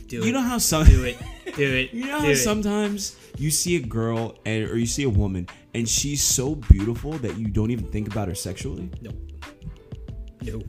[0.08, 0.32] Do you it.
[0.32, 1.16] know how some do it.
[1.56, 1.92] Do it.
[1.94, 2.36] You know how it.
[2.36, 7.12] sometimes you see a girl and or you see a woman and she's so beautiful
[7.18, 8.90] that you don't even think about her sexually.
[9.00, 9.10] No.
[10.42, 10.62] No.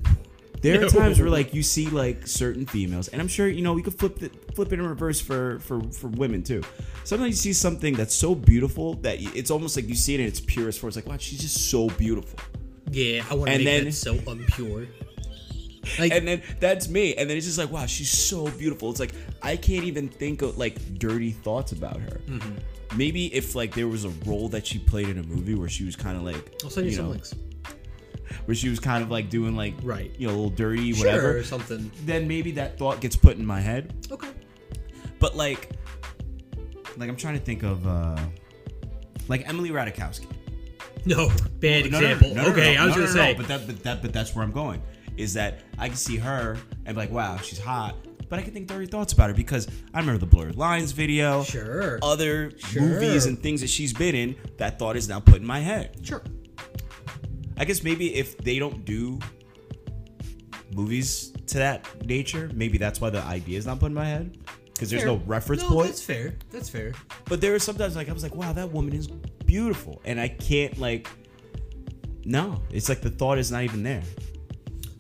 [0.62, 0.88] There No.
[0.88, 3.82] are times where like you see like certain females, and I'm sure you know we
[3.84, 6.62] could flip it flip it in reverse for for for women too.
[7.04, 10.26] Sometimes you see something that's so beautiful that it's almost like you see it in
[10.28, 10.88] its purest form.
[10.90, 12.40] It's like wow, she's just so beautiful.
[12.92, 14.88] Yeah, I want to make then- that so unpure.
[16.00, 18.90] Like, And then that's me, and then it's just like wow, she's so beautiful.
[18.90, 22.22] It's like I can't even think of like dirty thoughts about her.
[22.28, 22.98] Mm-hmm.
[22.98, 25.84] Maybe if like there was a role that she played in a movie where she
[25.84, 27.34] was kind of like I'll send you, some know, links.
[28.46, 30.12] where she was kind of like doing like Right.
[30.18, 31.38] you know a little dirty Sure, whatever.
[31.38, 31.92] or something.
[32.06, 33.94] Then maybe that thought gets put in my head.
[34.12, 34.30] Okay.
[35.20, 35.70] But like,
[36.98, 38.18] like I'm trying to think of uh
[39.28, 40.28] like Emily Ratajkowski.
[41.06, 42.34] No, bad No, example.
[42.36, 43.34] no, no, okay, I was gonna say.
[43.34, 44.82] but that, but that, but that's where I'm going.
[45.18, 47.96] Is that I can see her and be like, wow, she's hot,
[48.30, 51.44] but I can think dirty thoughts about her because I remember the Blurred Lines video,
[51.44, 52.00] sure.
[52.02, 52.82] other Sure.
[52.82, 54.36] movies and things that she's been in.
[54.58, 55.98] That thought is now put in my head.
[56.04, 56.24] sure.
[57.58, 59.20] I guess maybe if they don't do
[60.74, 64.38] movies to that nature, maybe that's why the idea is not put in my head
[64.74, 65.88] because there's no reference no, point.
[65.90, 66.36] That's fair.
[66.50, 66.94] That's fair.
[67.26, 69.08] But there are sometimes like I was like, wow, that woman is
[69.46, 71.08] beautiful, and I can't like.
[72.26, 74.02] No, it's like the thought is not even there.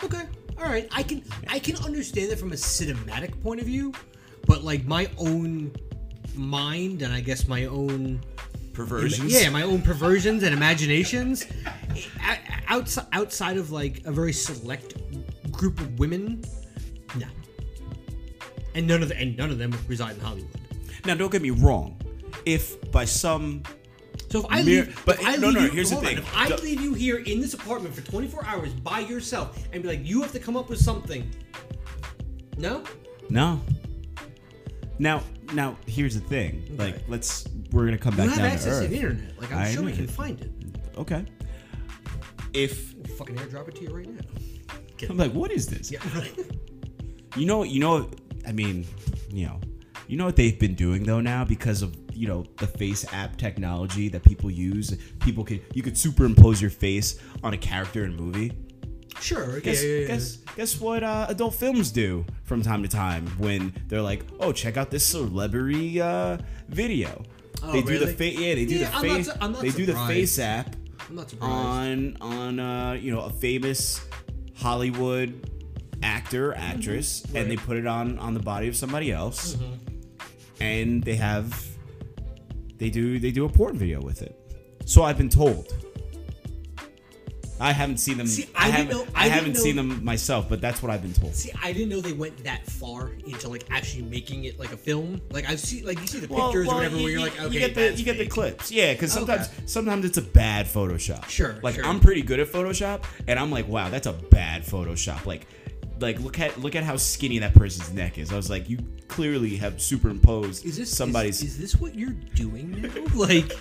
[0.03, 0.23] Okay.
[0.57, 0.87] All right.
[0.91, 3.93] I can I can understand that from a cinematic point of view,
[4.45, 5.71] but like my own
[6.35, 8.21] mind and I guess my own
[8.73, 9.31] Perversions.
[9.31, 11.45] yeah, my own perversions and imaginations
[11.95, 12.35] eh,
[12.67, 14.95] outside outside of like a very select
[15.51, 16.43] group of women,
[17.15, 17.27] no.
[18.73, 20.49] And none of the, and none of them reside in Hollywood.
[21.05, 21.95] Now, don't get me wrong.
[22.45, 23.61] If by some
[24.33, 26.07] So if I Mere- leave, but if I no, leave no, you, here's the hold
[26.07, 26.23] on, thing.
[26.23, 29.89] If I leave you here in this apartment for 24 hours by yourself and be
[29.89, 31.29] like, you have to come up with something.
[32.57, 32.83] No.
[33.29, 33.61] no.
[34.97, 35.21] Now,
[35.53, 36.65] now here's the thing.
[36.79, 38.89] Like, let's we're gonna come You back down to earth.
[38.89, 39.39] the internet.
[39.39, 40.51] Like I'm I sure we can find it.
[40.97, 41.25] Okay.
[42.55, 45.07] If I'll fucking airdrop it to you right now.
[45.11, 45.91] I'm like, what is this?
[45.91, 46.33] Yeah, right.
[47.35, 48.09] You know, you know,
[48.47, 48.87] I mean,
[49.29, 49.61] you know,
[50.07, 53.37] you know what they've been doing though now because of you know the face app
[53.37, 54.97] technology that people use.
[55.19, 58.51] People can you could superimpose your face on a character in a movie.
[59.19, 59.59] Sure.
[59.59, 60.07] Guess yeah, yeah, yeah.
[60.07, 64.51] guess guess what uh, adult films do from time to time when they're like, oh,
[64.51, 66.37] check out this celebrity uh,
[66.69, 67.23] video.
[67.61, 68.37] Oh, they do the face.
[68.39, 69.27] Yeah, they do the face.
[69.31, 70.75] su- they do the face app
[71.09, 71.53] I'm not surprised.
[71.53, 74.01] on on uh, you know a famous
[74.55, 75.49] Hollywood
[76.01, 77.37] actor actress, Mm-hmm.
[77.37, 77.65] and they Mm-hmm.
[77.65, 79.55] put it on on the body of somebody else,
[80.59, 81.53] and they have
[82.83, 84.37] they do they do a porn video with it.
[84.83, 85.73] So I've been told.
[87.61, 88.27] I haven't seen them.
[88.27, 88.91] See, I, I haven't.
[88.97, 91.33] know- I, I haven't know- seen them myself, but that's what I've been told.
[91.33, 94.77] See, I didn't know they went that far into like actually making it like a
[94.77, 95.21] film.
[95.31, 97.21] Like I've seen, like you see the Well, pictures well, or whatever, you, where you're
[97.21, 98.91] like, okay, you get the you get the clips, yeah.
[98.91, 99.25] Because Okay.
[99.25, 101.29] sometimes sometimes it's a bad Photoshop.
[101.29, 101.85] Sure, Like sure.
[101.85, 105.25] I'm pretty good at Photoshop, and I'm like, wow, that's a bad Photoshop.
[105.25, 105.47] Like,
[105.99, 108.31] like look at look at how skinny that person's neck is.
[108.33, 108.77] I was like, you
[109.07, 111.41] clearly have superimposed Is this somebody's.
[111.43, 112.89] Is, is this what you're doing now?
[113.15, 113.51] like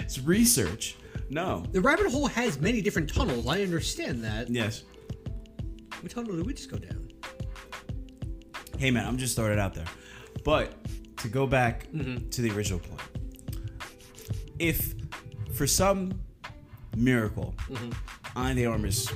[0.00, 0.96] it's research.
[1.30, 1.64] No.
[1.72, 3.46] the rabbit hole has many different tunnels.
[3.46, 4.48] I understand that.
[4.48, 4.84] Yes.
[6.00, 7.10] What tunnel did we just go down?
[8.78, 9.84] Hey man, I'm just throwing it out there.
[10.44, 10.72] But
[11.18, 12.28] to go back Mm-hmm.
[12.30, 13.00] to the original point,
[14.58, 14.94] if
[15.52, 16.12] for some
[16.96, 17.90] miracle Mm-hmm.
[18.38, 19.10] Ana de Armas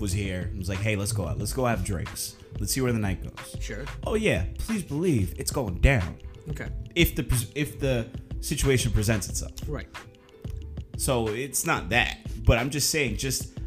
[0.00, 1.38] was here and was like, "Hey, let's go out.
[1.38, 2.36] Let's go have drinks.
[2.58, 3.84] Let's see where the night goes." Sure.
[4.06, 6.16] Oh yeah, please believe it's going down
[6.50, 6.68] Okay.
[6.94, 8.06] if the if the
[8.40, 9.52] situation presents itself.
[9.66, 9.88] Right.
[10.96, 13.58] So it's not that, but I'm just saying, just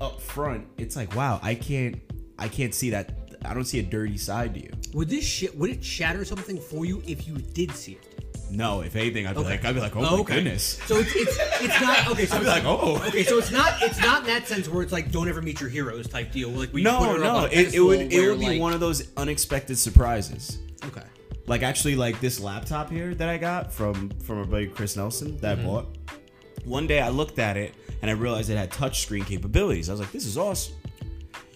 [0.00, 1.96] up front, it's like, wow, I can't,
[2.38, 3.12] I can't see that.
[3.44, 4.70] I don't see a dirty side to you.
[4.94, 5.56] Would this shit?
[5.56, 8.23] Would it shatter something for you if you did see it?
[8.50, 9.50] No, if anything, I'd be Okay.
[9.50, 10.34] like, I'd be like, oh, my okay.
[10.36, 10.78] goodness.
[10.86, 12.26] So it's it's, it's not okay.
[12.26, 13.02] So I'd be like, oh.
[13.08, 15.60] Okay, so it's not it's not in that sense where it's like don't ever meet
[15.60, 16.50] your heroes type deal.
[16.50, 18.46] Like you No, it up no, on a it, it would it where, would be
[18.46, 20.58] like- one of those unexpected surprises.
[20.84, 21.02] Okay.
[21.46, 25.36] Like actually, like this laptop here that I got from from our buddy Chris Nelson
[25.38, 25.66] that Mm-hmm.
[25.68, 25.98] I bought.
[26.64, 29.88] One day I looked at it and I realized it had touchscreen capabilities.
[29.88, 30.74] I was like, this is awesome.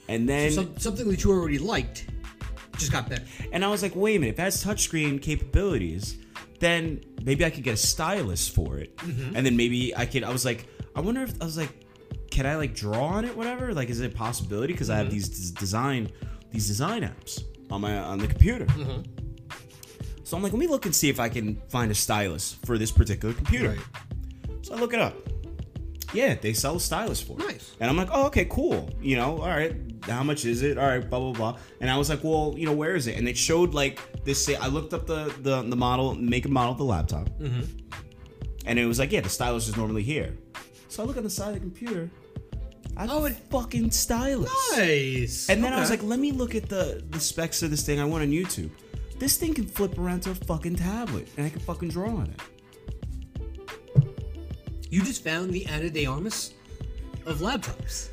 [0.09, 2.07] And then Some, something that you already liked
[2.77, 3.25] just got better.
[3.53, 6.19] And I was like, wait a minute, if it has touchscreen capabilities,
[6.61, 8.97] then maybe I could get a stylus for it.
[8.99, 9.37] Mm-hmm.
[9.37, 10.67] And then maybe I could, I was like,
[10.97, 11.71] I wonder if, I was like,
[12.31, 13.73] can I like draw on it, whatever?
[13.73, 14.73] Like, is it a possibility?
[14.73, 15.05] Because I Mm-hmm.
[15.05, 16.11] have these des- design,
[16.51, 18.67] these design apps on my, on the computer.
[18.67, 19.03] Mm-hmm.
[20.25, 22.77] So I'm like, let me look and see if I can find a stylus for
[22.77, 23.77] this particular computer.
[24.63, 25.15] So I look it up.
[26.15, 27.47] Yeah, they sell a stylus for it.
[27.47, 27.77] Nice.
[27.81, 28.89] And I'm like, oh, okay, cool.
[29.03, 30.79] You know, all right, how much is it?
[30.79, 31.59] All right, blah blah blah.
[31.81, 33.17] And I was like, well, you know, where is it?
[33.19, 34.43] And it showed like this.
[34.45, 37.63] Say, I looked up the the, the model, make and model of the laptop, Mm-hmm.
[38.67, 40.37] and it was like, yeah, the stylus is normally here.
[40.89, 42.11] So I look on the side of the computer.
[42.97, 44.51] I Oh, it- fucking stylus.
[44.77, 45.49] Nice.
[45.51, 48.01] And then I was like, let me look at the the specs of this thing
[48.01, 48.71] I want on YouTube.
[49.19, 52.27] This thing can flip around to a fucking tablet, and I can fucking draw on
[52.35, 52.41] it.
[54.91, 56.55] You just found the Ana de Armas
[57.27, 58.09] of laptops.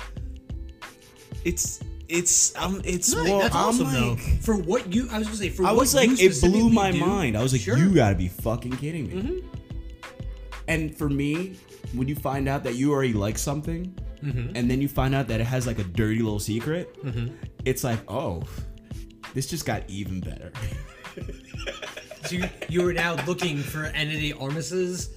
[1.44, 4.16] It's it's um it's well, that's awesome though.
[4.42, 6.90] For what you, I was gonna say, for I what was like, it blew my
[6.92, 7.36] do- mind.
[7.36, 7.76] I was like, Sure.
[7.78, 9.14] you gotta be fucking kidding me.
[9.22, 9.46] Mm-hmm.
[10.68, 11.56] And for me,
[11.94, 14.56] when you find out that you already like something, Mm-hmm.
[14.56, 16.96] and then you find out that it has like a dirty little secret,
[17.66, 18.42] it's like, oh,
[19.34, 20.50] this just got even better.
[22.24, 23.84] So you, you are now looking for
[24.18, 25.10] de Armas's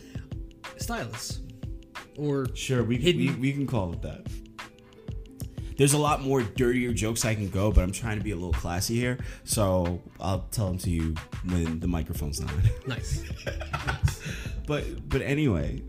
[0.77, 1.39] stylus,
[2.19, 4.27] or Sure, we, Hidden- we we can call it that.
[5.77, 8.35] There's a lot more dirtier jokes I can go, but I'm trying to be a
[8.35, 12.51] little classy here, so I'll tell them to you when the microphone's not.
[12.85, 13.23] nice.
[14.67, 15.81] but but anyway,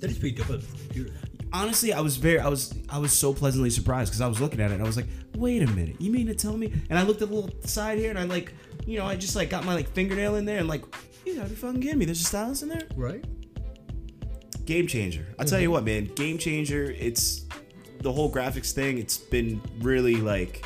[0.00, 1.12] That is pretty dope of the computer.
[1.52, 4.60] honestly, I was very, I was, I was so pleasantly surprised because I was looking
[4.60, 6.72] at it and I was like, wait a minute, you mean to tell me?
[6.88, 8.54] And I looked at the little side here and I like,
[8.86, 10.84] you know, I just like got my like fingernail in there and like,
[11.24, 12.04] you gotta be fucking kidding me.
[12.04, 12.86] There's a stylus in there.
[12.94, 13.24] Right.
[14.66, 15.26] Game changer.
[15.38, 16.90] I'll tell you what, man, game changer.
[16.98, 17.46] It's
[18.00, 18.98] the whole graphics thing.
[18.98, 20.64] It's been really like,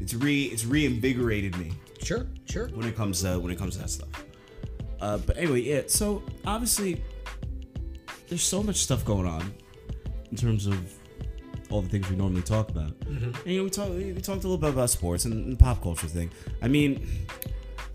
[0.00, 2.26] it's re, it's reinvigorated me Sure.
[2.48, 2.68] Sure.
[2.68, 4.08] when it comes to when it comes to that stuff.
[5.00, 5.82] Uh, but anyway, yeah.
[5.88, 7.02] So obviously,
[8.28, 9.52] there's so much stuff going on
[10.30, 10.78] in terms of
[11.70, 12.92] all the things we normally talk about.
[13.06, 15.82] And you know, we talked we talked a little bit about sports and, and pop
[15.82, 16.30] culture thing.
[16.62, 17.08] I mean,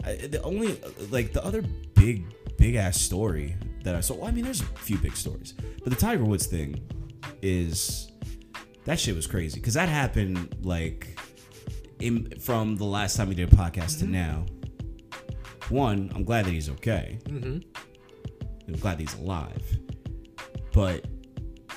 [0.04, 0.80] I, the only
[1.10, 1.62] like the other
[1.96, 2.26] big
[2.58, 3.56] big ass story
[3.88, 4.16] that I saw.
[4.16, 6.82] Well, I mean, there's a few big stories, but the Tiger Woods thing
[7.42, 8.12] is
[8.86, 11.18] that shit was crazy because that happened like
[12.00, 14.46] in, from the last time we did a podcast to now.
[15.70, 17.20] One, I'm glad that he's okay.
[17.26, 17.60] Mm-hmm.
[18.68, 19.64] I'm glad that he's alive.
[20.74, 21.06] But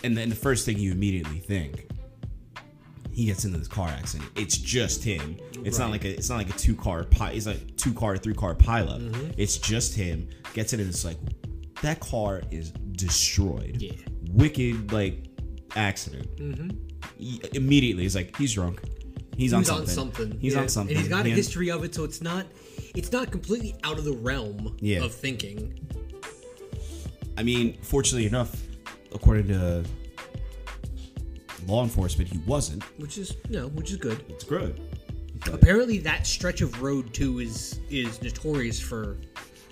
[0.02, 1.88] and then the first thing you immediately think,
[3.12, 4.30] he gets into this car accident.
[4.36, 5.36] It's just him.
[5.64, 8.16] It's not like a it's not like a two car pi- It's like two car
[8.16, 9.00] three car pileup.
[9.00, 9.30] Mm-hmm.
[9.36, 10.28] It's just him.
[10.54, 11.18] Gets into this like
[11.82, 13.76] that car is destroyed.
[13.78, 13.92] Yeah.
[14.32, 15.24] Wicked like
[15.76, 16.36] accident.
[16.36, 17.56] Mm-hmm.
[17.56, 18.80] immediately, he's like he's drunk.
[19.36, 19.82] He's, on, something.
[19.82, 20.38] on something.
[20.38, 20.60] He's yeah.
[20.60, 20.94] on something.
[20.94, 22.44] and he's got a history of it, so it's not
[22.94, 25.02] it's not completely out of the realm Yeah.
[25.02, 25.78] of thinking.
[27.38, 28.54] I mean, fortunately enough,
[29.14, 29.84] according to
[31.66, 32.82] law enforcement, he wasn't.
[32.98, 34.22] which is no, which is good.
[34.28, 34.80] It's good.
[35.44, 39.16] But- Apparently, that stretch of road too is is notorious for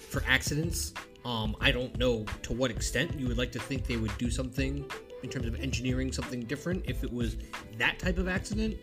[0.09, 0.95] for accidents.
[1.25, 4.31] Um, I don't know to what extent you would like to think they would do
[4.31, 4.89] something
[5.23, 7.37] in terms of engineering something different if it was
[7.77, 8.77] that type of accident.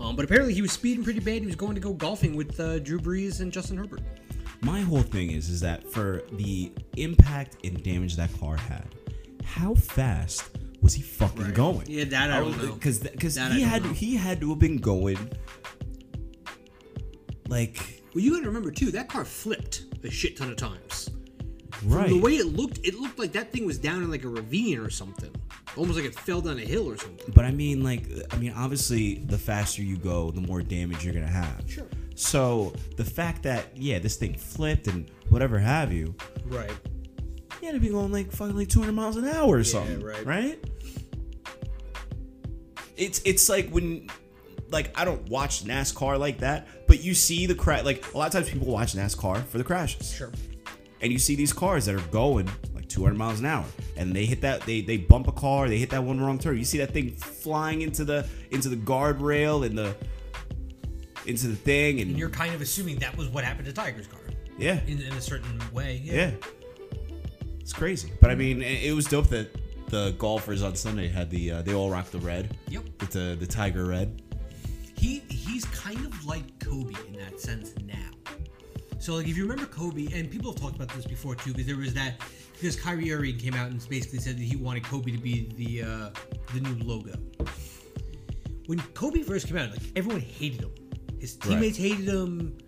[0.00, 1.40] Um, but apparently, he was speeding pretty bad.
[1.40, 4.00] He was going to go golfing with uh, Drew Brees and Justin Herbert.
[4.62, 8.94] My whole thing is is that for the impact and damage that car had,
[9.44, 10.50] how fast
[10.82, 11.86] was he fucking going?
[11.88, 12.72] Yeah, that I don't know.
[12.74, 13.92] Because because I he had know.
[13.92, 15.18] he had to have been going
[17.48, 21.10] like Well, you got to remember too that car flipped a shit ton of times.
[21.80, 22.08] From right.
[22.10, 24.78] the way it looked, it looked like that thing was down in like a ravine
[24.78, 25.34] or something,
[25.76, 27.32] almost like it fell down a hill or something.
[27.34, 31.14] But I mean, like, I mean, obviously, the faster you go, the more damage you're
[31.14, 31.62] gonna have.
[31.66, 31.86] Sure.
[32.16, 36.14] So the fact that yeah, this thing flipped and whatever have you,
[36.44, 36.70] Right.
[37.62, 40.26] you had to be going like fucking like 200 miles an hour or something, right.
[40.26, 40.64] Right?
[42.96, 44.08] It's it's like when
[44.68, 47.84] like I don't watch NASCAR like that, but you see the crash.
[47.84, 50.30] Like a lot of times people watch NASCAR for the crashes, Sure.
[51.02, 53.64] And you see these cars that are going like 200 miles an hour,
[53.96, 56.58] and they hit that they they bump a car, they hit that one wrong turn.
[56.58, 59.96] You see that thing flying into the into the guardrail and the
[61.26, 64.06] into the thing, and And you're kind of assuming that was what happened to Tiger's
[64.06, 64.20] car
[64.60, 66.00] yeah, in, in a certain way.
[66.04, 66.32] Yeah.
[67.60, 68.12] It's crazy.
[68.20, 69.56] But I mean, it, it was dope that
[69.88, 72.56] the golfers on Sunday had the uh, they all rocked the red.
[72.68, 72.84] Yep.
[73.00, 74.22] With the the tiger red.
[74.96, 77.94] He he's kind of like Kobe in that sense now.
[79.00, 81.66] So like if you remember Kobe, and people have talked about this before too, because
[81.66, 82.20] there was that
[82.52, 85.82] because Kyrie Irving came out and basically said that he wanted Kobe to be the
[85.82, 86.10] uh,
[86.52, 87.14] the new logo.
[88.66, 90.74] When Kobe first came out, like everyone hated him.
[91.18, 92.58] His teammates hated him.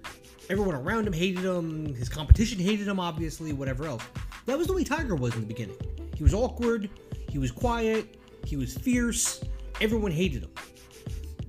[0.49, 1.95] Everyone around him hated him.
[1.95, 3.53] His competition hated him, obviously.
[3.53, 4.03] Whatever else.
[4.47, 5.77] That was the way Tiger was in the beginning.
[6.17, 6.89] He was awkward.
[7.29, 8.19] He was quiet.
[8.47, 9.45] He was fierce.
[9.83, 10.51] Everyone hated him.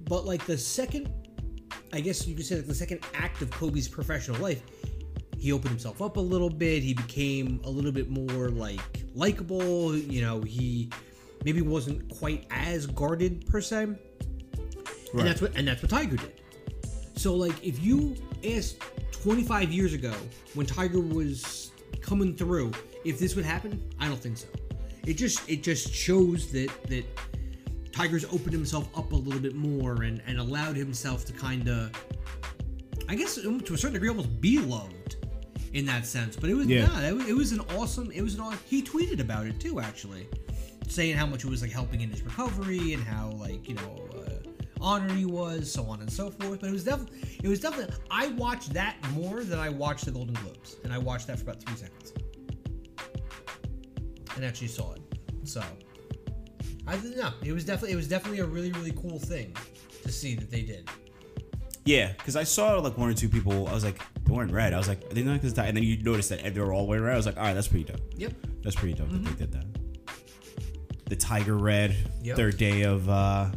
[0.10, 1.10] But like the second,
[1.94, 4.64] I guess you could say like the second act of Kobe's professional life,
[5.38, 6.82] he opened himself up a little bit.
[6.82, 8.82] He became a little bit more like
[9.14, 9.96] likable.
[9.96, 10.90] You know, he
[11.46, 13.84] maybe wasn't quite as guarded per se.
[13.84, 16.42] And that's what and that's what Tiger did.
[17.16, 18.80] So like if you asked
[19.12, 20.14] 25 years ago
[20.56, 21.72] when Tiger was
[22.02, 22.72] coming through
[23.06, 24.48] if this would happen, I don't think so.
[25.06, 27.06] It just it just shows that that
[27.94, 31.92] Tiger's opened himself up a little bit more and and allowed himself to kind of
[33.08, 35.16] I guess um, to a certain degree almost be loved
[35.74, 36.36] in that sense.
[36.36, 36.88] But it was Yeah.
[37.02, 39.60] yeah, it was, it was an awesome it was an aw- he tweeted about it
[39.60, 40.28] too actually
[40.90, 44.10] saying how much it was like helping in his recovery and how like you know
[44.16, 44.50] uh,
[44.82, 46.60] honored he was, so on and so forth.
[46.60, 50.12] But it was definitely it was definitely I watched that more than I watched the
[50.12, 52.14] Golden Globes, and I watched that for about three seconds,
[54.36, 55.02] and actually saw it.
[55.44, 55.62] So
[56.86, 59.56] I didn't know it was definitely it was definitely a really really cool thing
[60.04, 60.90] to see that they did.
[61.86, 63.68] Yeah, because I saw like one or two people.
[63.68, 64.74] I was like, they're wearing red.
[64.74, 66.88] I was like, are they're not because and then you notice that they were all
[66.88, 67.14] wearing red.
[67.14, 68.02] I was like, all right, that's pretty dope.
[68.16, 68.34] Yep.
[68.62, 69.66] That's pretty dope that they did that.
[71.06, 71.96] The tiger red.
[72.22, 72.38] Yep.
[72.38, 73.52] Third day of uh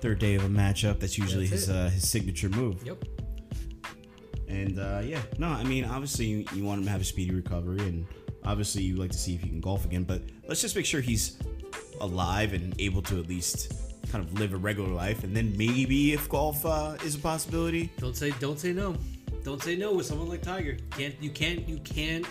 [0.00, 0.98] third day of a matchup.
[0.98, 2.84] That's usually That's his uh, his signature move.
[2.84, 3.04] Yep.
[4.48, 7.32] And uh, yeah, no, I mean, obviously you, you want him to have a speedy
[7.32, 8.04] recovery, and
[8.44, 10.02] obviously you like to see if he can golf again.
[10.02, 11.38] But let's just make sure he's
[12.00, 13.72] alive and able to at least
[14.10, 17.90] kind of live a regular life, and then maybe if golf uh, is a possibility,
[17.98, 18.96] Don't say don't say no.
[19.44, 20.76] Don't say no with someone like Tiger.
[20.90, 22.26] Can't you can't you can't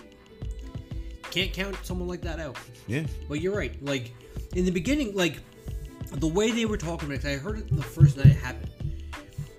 [1.32, 2.58] can't count someone like that out.
[2.88, 3.82] yeah, But you're right.
[3.84, 4.14] Like
[4.56, 5.38] in the beginning, like
[6.14, 8.72] the way they were talking about it, I heard it the first night it happened.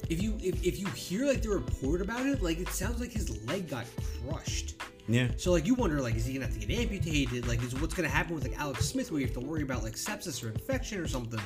[0.09, 3.13] If you if, if you hear like the report about it, like it sounds like
[3.13, 3.87] his leg got
[4.29, 4.83] crushed.
[5.13, 7.47] Yeah, So like you wonder like is he gonna have to get amputated?
[7.47, 9.83] Like is what's gonna happen with like Alex Smith where you have to worry about
[9.83, 11.41] like sepsis or infection or something?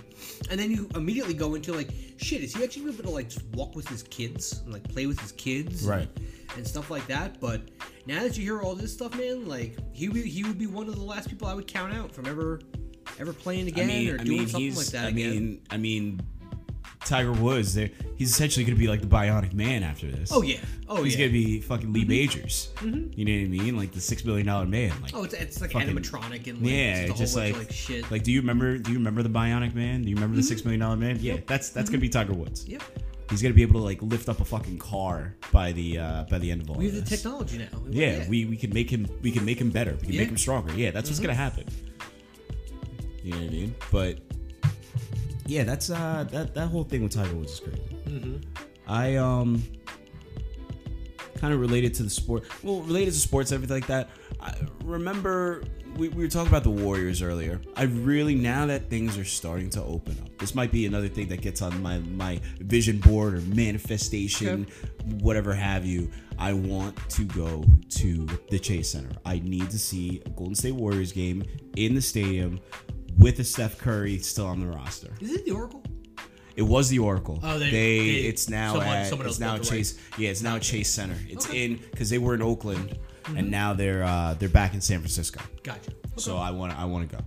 [0.51, 3.45] And then you immediately go into like shit, is he actually able to like just
[3.55, 5.87] walk with his kids and like play with his kids?
[5.87, 6.09] Right.
[6.57, 7.41] And stuff like that.
[7.41, 7.63] But
[8.07, 10.89] now that you hear all this stuff, man, like he would he would be one
[10.89, 12.61] of the last people I would count out from ever
[13.19, 15.31] ever playing again or doing something like that I again.
[15.31, 16.21] mean, I mean,
[17.05, 20.31] Tiger Woods, they're- he's essentially going to be like the Bionic Man after this.
[20.33, 20.59] Oh yeah.
[20.89, 21.27] Oh he's yeah.
[21.27, 22.71] going to be fucking Lee Majors.
[22.83, 23.77] You know what I mean?
[23.77, 24.93] Like the six million dollar man.
[25.03, 27.73] Like, oh, it's, it's like fucking- animatronic and like, yeah, just, just like, of, like
[27.73, 28.11] shit.
[28.11, 28.79] like, do you remember?
[28.79, 30.03] Do you remember the Bionic Man?
[30.03, 30.49] Do you remember the Mm-hmm.
[30.49, 31.19] six million dollar man?
[31.21, 32.67] Yeah, that's that's gonna be Tiger Woods.
[32.67, 32.83] yep.
[33.31, 36.39] He's gonna be able to like lift up a fucking car by the uh by
[36.39, 37.67] the end of all We have the technology now.
[37.91, 39.93] Yeah, we we can make him we can make him better.
[39.93, 40.21] We can Yeah.
[40.21, 40.75] make him stronger.
[40.75, 41.65] Yeah, that's what's gonna happen.
[43.23, 43.75] You know what I mean?
[43.91, 44.19] But
[45.47, 48.41] yeah, that's uh that that whole thing with Tiger Woods is crazy.
[48.87, 49.63] I um
[51.39, 52.45] kind of related to the sport.
[52.63, 54.09] Well, related to sports, everything like that.
[54.41, 55.65] I remember
[55.97, 57.61] we, we were talking about the Warriors earlier.
[57.77, 60.37] I really now that things are starting to open up.
[60.39, 64.67] This might be another thing that gets on my my vision board or manifestation,
[65.21, 66.11] whatever have you.
[66.39, 69.11] I want to go to the Chase Center.
[69.25, 71.45] I need to see a Golden State Warriors game
[71.77, 72.61] in the stadium
[73.19, 75.11] with a Steph Curry still on the roster.
[75.21, 75.83] Is it the Oracle?
[76.57, 77.41] It was the Oracle.
[77.43, 79.99] Oh, they- they, they- it's now someone- at someone it's now Chase.
[80.19, 81.17] Yeah, it's now Chase Center.
[81.29, 81.65] It's Okay.
[81.65, 82.99] in because they were in Oakland
[83.37, 85.41] and now they're uh, they're back in San Francisco.
[85.63, 85.91] Gotcha.
[85.91, 85.99] Okay.
[86.17, 87.23] So I want I want to go.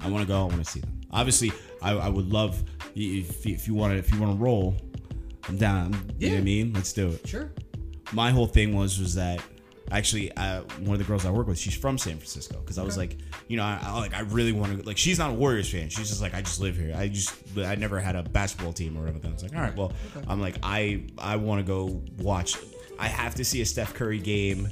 [0.00, 0.38] I want to go.
[0.42, 1.00] I want to see them.
[1.10, 1.50] Obviously,
[1.82, 2.62] I, I would love
[2.94, 4.76] if if you want to if you want to roll.
[5.48, 5.92] I'm down.
[5.92, 6.36] You know what Yeah.
[6.38, 6.72] I mean?
[6.72, 7.26] Let's do it.
[7.26, 7.50] sure.
[8.12, 9.40] My whole thing was was that
[9.90, 12.82] actually uh, one of the girls I work with, she's from San Francisco because I
[12.82, 13.16] was like,
[13.48, 14.96] you know, I, I like I really want to like.
[14.98, 15.88] She's not a Warriors fan.
[15.88, 16.94] She's just like I just live here.
[16.96, 19.20] I just I never had a basketball team or whatever.
[19.26, 19.92] I was like, all right, well,
[20.28, 22.56] I'm like I I want to go watch.
[22.98, 24.68] I have to see a Steph Curry game.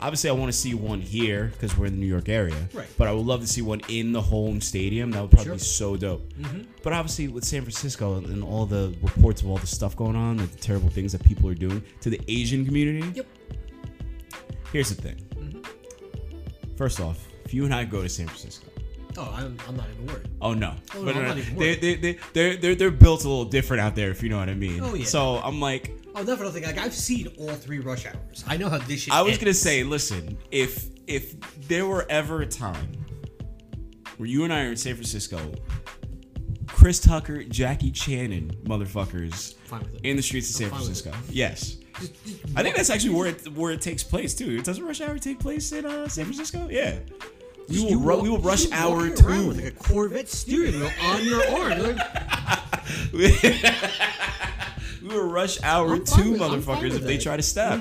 [0.00, 2.56] Obviously, I want to see one here because we're in the New York area.
[2.74, 2.88] Right.
[2.98, 5.12] But I would love to see one in the home stadium.
[5.12, 5.54] That would probably Sure.
[5.54, 6.28] be so dope.
[6.82, 10.38] But obviously, with San Francisco and all the reports of all the stuff going on,
[10.38, 13.12] like the terrible things that people are doing to the Asian community.
[13.14, 13.26] Yep.
[14.72, 15.64] Here's the thing.
[16.76, 18.66] First off, if you and I go to San Francisco,
[19.18, 20.28] Oh, I'm, I'm not even worried.
[20.40, 23.28] oh no, Oh, but no, no, no, They, they they they're, they're, they're built a
[23.28, 24.80] little different out there, if you know what I mean.
[24.82, 25.04] Oh, yeah.
[25.04, 26.62] So I'm like, Oh, definitely.
[26.62, 28.42] Like I've seen all three rush hours.
[28.46, 29.12] I know how this shit.
[29.14, 29.44] I was ends.
[29.44, 32.92] gonna say, listen, if if there were ever a time
[34.16, 35.38] where you and I are in San Francisco,
[36.82, 40.00] Chris Tucker, Jackie Chan and, motherfuckers, Fine with it.
[40.02, 41.12] in the streets of San Francisco.
[41.30, 41.76] Yes.
[42.56, 44.60] I think that's actually where it where it takes place too.
[44.62, 46.66] Doesn't Rush Hour take place in uh, San Francisco?
[46.68, 46.98] Yeah.
[47.68, 49.46] We will, ru- we will rush hour two.
[49.48, 51.96] with like a Corvette steering wheel on your arm.
[55.02, 57.22] We will rush hour I'm fine two, with- I'm fine motherfuckers, with if they that.
[57.22, 57.80] try to step.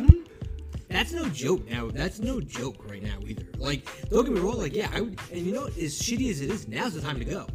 [0.89, 1.89] That's no joke now.
[1.89, 3.45] That's no joke right now either.
[3.57, 4.57] Like, don't get me wrong.
[4.59, 5.17] Like, yeah, I would.
[5.31, 5.77] And you know, what?
[5.77, 7.47] as shitty as it is, now's the time to go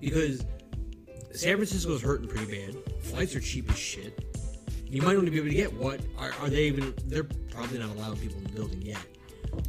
[0.00, 0.44] because
[1.34, 2.76] San Francisco's hurting pretty bad.
[3.02, 4.24] Flights are cheap as shit.
[4.86, 6.94] You might only be able to get what are, are they even?
[7.06, 8.98] They're probably not allowing people in the building yet.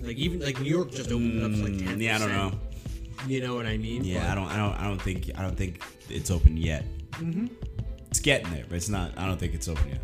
[0.02, 1.98] Like even like New York just opened up to like ten.
[1.98, 2.52] Mm, Yeah, I don't know.
[3.28, 4.04] You know what I mean?
[4.04, 6.86] Yeah, But- I don't, I don't, I don't think, I don't think it's open yet.
[7.14, 7.48] Mm-hmm.
[8.10, 9.12] It's getting there, but it's not.
[9.18, 10.02] I don't think it's open yet.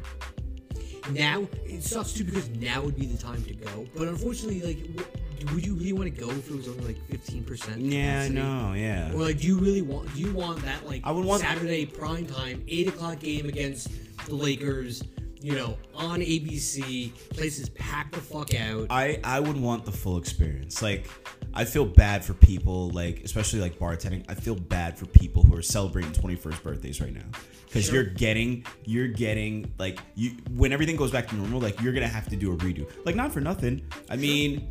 [1.12, 3.88] Now it sucks too because now would be the time to go.
[3.96, 7.08] But unfortunately, like, w- would you really want to go if it was only like
[7.10, 7.82] fifteen percent?
[7.82, 9.12] Yeah, no, yeah.
[9.14, 10.14] Or like, do you really want?
[10.14, 13.90] Do you want that like I would want- Saturday prime time eight o'clock game against
[14.28, 15.04] the Lakers?
[15.44, 18.86] You know, on ABC, places packed the fuck out.
[18.92, 20.84] I I would want the full experience.
[20.84, 21.08] Like
[21.54, 24.24] I feel bad for people like especially like bartending.
[24.30, 27.26] I feel bad for people who are celebrating 21st birthdays right now
[27.72, 27.96] cuz Sure.
[27.96, 32.08] you're getting you're getting like you when everything goes back to normal like you're going
[32.08, 32.88] to have to do a redo.
[33.06, 33.82] Like not for nothing.
[34.10, 34.68] I mean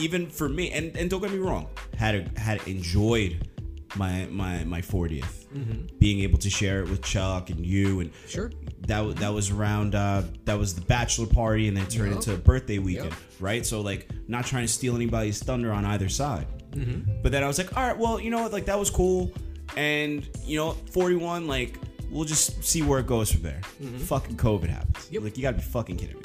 [0.00, 3.48] even for me and and don't get me wrong, had a, had enjoyed
[3.96, 5.43] my my my 40th.
[5.54, 5.96] Mm-hmm.
[5.98, 8.50] Being able to share it with Chuck and you and Sure.
[8.88, 12.16] that that was around uh, that was the bachelor party and then turned Yep.
[12.16, 13.18] into a birthday weekend, Yep.
[13.40, 13.64] right?
[13.64, 16.46] So like not trying to steal anybody's thunder on either side.
[16.72, 17.22] Mm-hmm.
[17.22, 18.52] But then I was like, all right, well, you know what?
[18.52, 19.32] Like that was cool,
[19.76, 21.78] and you know, 41, like
[22.10, 23.60] we'll just see where it goes from there.
[23.82, 23.98] Mm-hmm.
[23.98, 25.08] Fucking COVID happens.
[25.10, 25.22] Yep.
[25.22, 26.22] Like you gotta be fucking kidding me.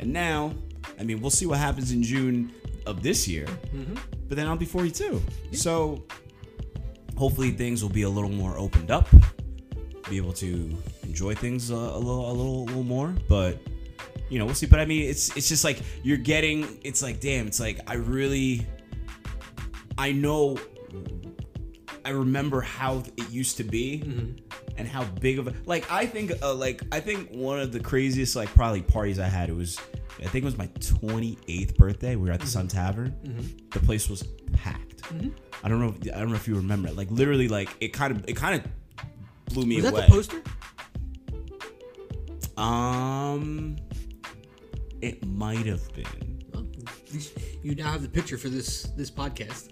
[0.00, 0.54] And now,
[0.98, 2.52] I mean, we'll see what happens in June
[2.84, 3.46] of this year.
[4.28, 5.22] But then I'll be 42.
[5.52, 6.02] So
[7.16, 9.08] hopefully things will be a little more opened up
[10.10, 13.58] be able to enjoy things a, a little a little a little more but
[14.28, 14.66] you know we'll see.
[14.66, 17.94] But i mean it's it's just like you're getting it's like damn it's like i
[17.94, 18.66] really
[19.98, 20.58] i know
[22.04, 24.41] i remember how it used to be mm-hmm.
[24.76, 27.80] And how big of a like i think uh, like i think one of the
[27.80, 29.78] craziest like probably parties i had it was
[30.18, 32.16] i think it was my 28th birthday.
[32.16, 33.14] We were at the sun tavern.
[33.70, 35.02] The place was packed.
[35.64, 36.96] I don't know if, i don't know if you remember it.
[36.96, 38.70] Like literally like it kind of it kind of
[39.54, 40.06] blew me Was that away.
[40.06, 40.42] the poster?
[42.56, 43.76] um,
[45.00, 46.66] it might have been, Well,
[47.62, 49.70] you now have the picture for this this podcast.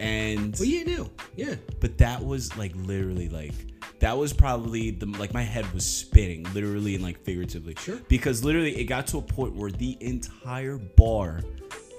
[0.00, 1.54] And Well, yeah, no, yeah.
[1.80, 3.54] but that was like literally like
[4.00, 7.74] that was probably the like my head was spinning, literally and like figuratively.
[7.78, 7.98] Sure.
[8.08, 11.40] Because literally, it got to a point where the entire bar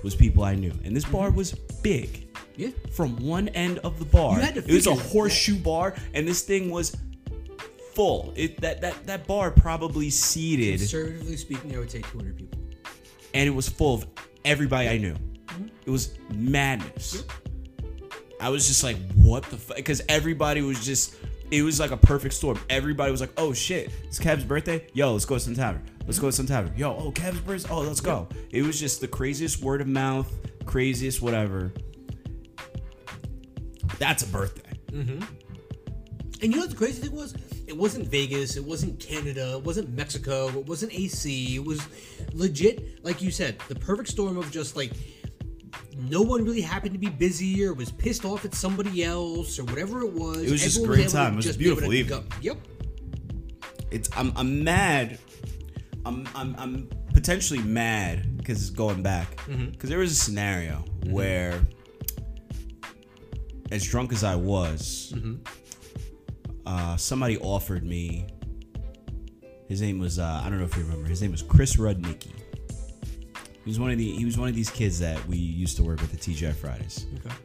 [0.03, 1.13] was people I knew, and this mm-hmm.
[1.13, 1.51] bar was
[1.83, 2.27] big.
[2.55, 2.69] Yeah.
[2.91, 5.57] From one end of the bar, You had to it was a figure that- horseshoe
[5.59, 6.95] bar, and this thing was
[7.93, 8.33] full.
[8.35, 12.59] It that that that bar probably seated, Conservatively speaking, I would say 200 people.
[13.33, 14.07] and it was full of
[14.45, 15.15] everybody I knew.
[15.15, 15.67] Mm-hmm.
[15.85, 17.23] It was madness.
[18.39, 19.77] I was just like, what the fuck?
[19.77, 21.15] Because everybody was just,
[21.51, 22.59] it was like a perfect storm.
[22.69, 24.87] Everybody was like, oh shit, it's Kev's birthday.
[24.93, 25.83] Yo, let's go to some tavern.
[26.05, 26.73] Let's go to some tavern.
[26.77, 27.69] Yo, oh Kev's birthday.
[27.69, 28.29] Oh, let's go.
[28.51, 30.31] It was just the craziest word of mouth,
[30.65, 31.73] craziest whatever.
[33.97, 34.71] That's a birthday.
[34.91, 35.23] Mm-hmm.
[36.41, 37.35] And you know what the crazy thing was?
[37.67, 38.55] It wasn't Vegas.
[38.55, 39.57] It wasn't Canada.
[39.57, 40.47] It wasn't Mexico.
[40.47, 41.55] It wasn't AC.
[41.55, 41.85] It was
[42.33, 44.93] legit, like you said, the perfect storm of just like
[45.97, 49.63] no one really happened to be busy or was pissed off at somebody else or
[49.65, 50.37] whatever it was.
[50.43, 51.33] It was just a great time.
[51.33, 52.25] It was beautiful evening.
[52.41, 52.57] Yep.
[53.91, 55.19] it's I'm I'm mad.
[56.05, 59.27] I'm I'm I'm potentially mad because it's going back
[59.71, 61.59] because there was a scenario where,
[63.71, 65.13] as drunk as I was,
[66.65, 68.27] uh, somebody offered me.
[69.67, 71.07] His name was uh, I don't know if you remember.
[71.07, 72.31] His name was Chris Rudnicki.
[73.63, 75.83] He was one of the he was one of these kids that we used to
[75.83, 77.35] work with at TGI Fridays Okay.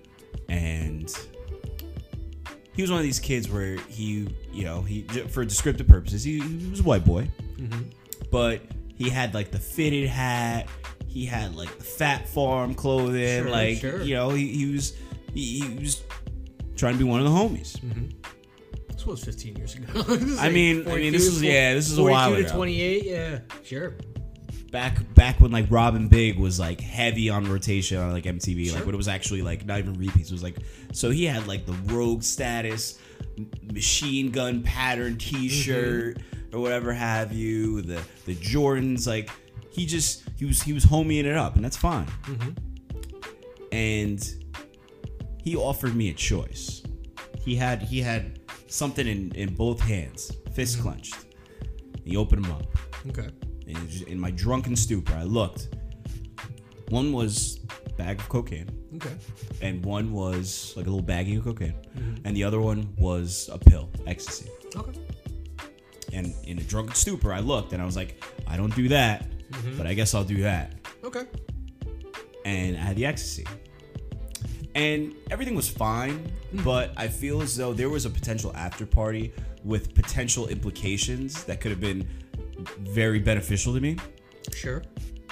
[0.48, 1.12] and
[2.72, 6.40] he was one of these kids where he, you know, he for descriptive purposes, he,
[6.40, 7.82] he was a white boy, mm-hmm.
[8.32, 8.62] but
[8.96, 10.66] he had like the fitted hat,
[11.06, 14.02] he had like the Phat Farm clothing, Sure, like sure.
[14.02, 14.94] you know, he, he was
[15.32, 16.02] he, he was
[16.76, 17.78] trying to be one of the homies.
[17.80, 18.06] Mm-hmm.
[18.88, 19.86] This was 15 years ago.
[20.40, 22.56] I mean- I mean, this was- yeah, this is a while 42 to ago.
[22.56, 23.94] 28, yeah, sure.
[24.74, 28.78] Back back when like Robin Thicke was like heavy on rotation on like MTV, like
[28.78, 28.86] Sure.
[28.86, 30.56] when it was actually like not even repeats, it was like
[30.92, 32.98] so he had like the rogue status,
[33.72, 36.56] machine gun pattern T-shirt mm-hmm.
[36.56, 39.30] or whatever have you, the the Jordans, like
[39.70, 42.06] he just he was he was homieing it up, and that's fine.
[42.24, 42.50] Mm-hmm.
[43.70, 44.34] And
[45.40, 46.82] he offered me a choice.
[47.44, 50.88] He had he had something in in both hands, fist mm-hmm.
[50.88, 51.26] clenched.
[52.04, 52.66] He opened them up.
[53.06, 53.28] Okay.
[53.66, 55.68] And just- in my drunken stupor, I looked.
[56.90, 57.60] One was
[57.96, 59.14] bag of cocaine, Okay.
[59.62, 62.16] and one was like a little baggie of cocaine, mm-hmm.
[62.24, 64.50] and the other one was a pill, ecstasy.
[64.76, 65.00] Okay.
[66.12, 69.30] And in a drunken stupor, I looked and I was like, I don't do that,
[69.50, 69.76] mm-hmm.
[69.76, 70.74] but I guess I'll do that.
[71.02, 71.26] Okay.
[72.44, 73.46] And I had the ecstasy.
[74.74, 76.64] And everything was fine, mm-hmm.
[76.64, 79.32] but I feel as though there was a potential after party
[79.64, 82.06] with potential implications that could have been
[82.80, 83.96] very beneficial to me.
[84.54, 84.82] Sure.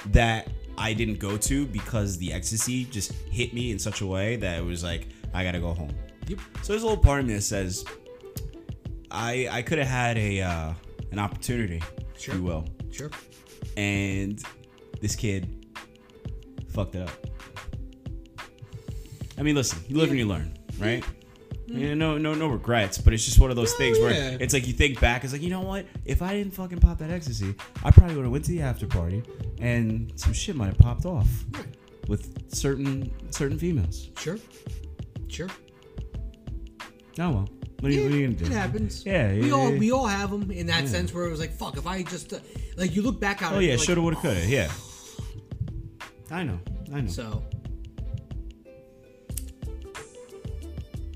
[0.06, 0.48] that
[0.78, 4.58] I didn't go to because the ecstasy just hit me in such a way that
[4.58, 5.92] it was like I gotta go home.
[6.28, 6.38] Yep.
[6.62, 7.84] So there's a little part of me that says
[9.10, 10.72] I I could have had a uh,
[11.12, 11.82] an opportunity,
[12.18, 12.34] Sure.
[12.34, 13.10] if you will, Sure.
[13.76, 14.42] and
[15.00, 15.66] this kid
[16.68, 17.10] fucked it up.
[19.38, 21.02] I mean, listen, you live and you learn, right?
[21.04, 21.21] Yeah,
[21.72, 24.36] no, no, no regrets, but it's just one of those things where yeah.
[24.40, 25.86] it's like you think back, it's like you know what?
[26.04, 27.54] If I didn't fucking pop that ecstasy,
[27.84, 29.22] I probably would have went to the after party,
[29.60, 31.66] and some shit might have popped off Right.
[32.08, 34.10] with certain certain females.
[34.18, 34.38] Sure.
[35.28, 35.48] Sure.
[37.18, 37.48] Oh well,
[37.80, 38.44] what are you, what are you gonna do?
[38.46, 39.04] It happens.
[39.04, 39.78] Yeah, We yeah, all yeah.
[39.78, 42.32] we all have them in that sense where it was like, fuck, if I just
[42.32, 42.38] uh,
[42.76, 43.62] like you look back on Oh it.
[43.62, 44.46] yeah, you're like, shoulda, woulda, coulda.
[44.46, 44.70] Yeah,
[46.30, 46.58] I know,
[46.94, 47.08] I know.
[47.10, 47.42] So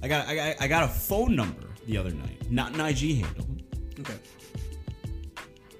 [0.06, 3.24] I got, I got, I got a phone number the other night, not an IG
[3.24, 3.44] handle.
[3.98, 4.14] okay.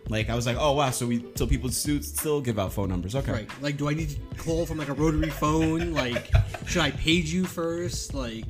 [0.08, 2.88] Like I was like, oh wow, so we, so people still still give out phone
[2.88, 3.14] numbers.
[3.14, 3.30] Okay.
[3.30, 3.50] Right.
[3.62, 5.92] Like, do I need to call from like a rotary phone?
[5.94, 6.32] Like,
[6.66, 8.14] should I page you first?
[8.14, 8.46] Like,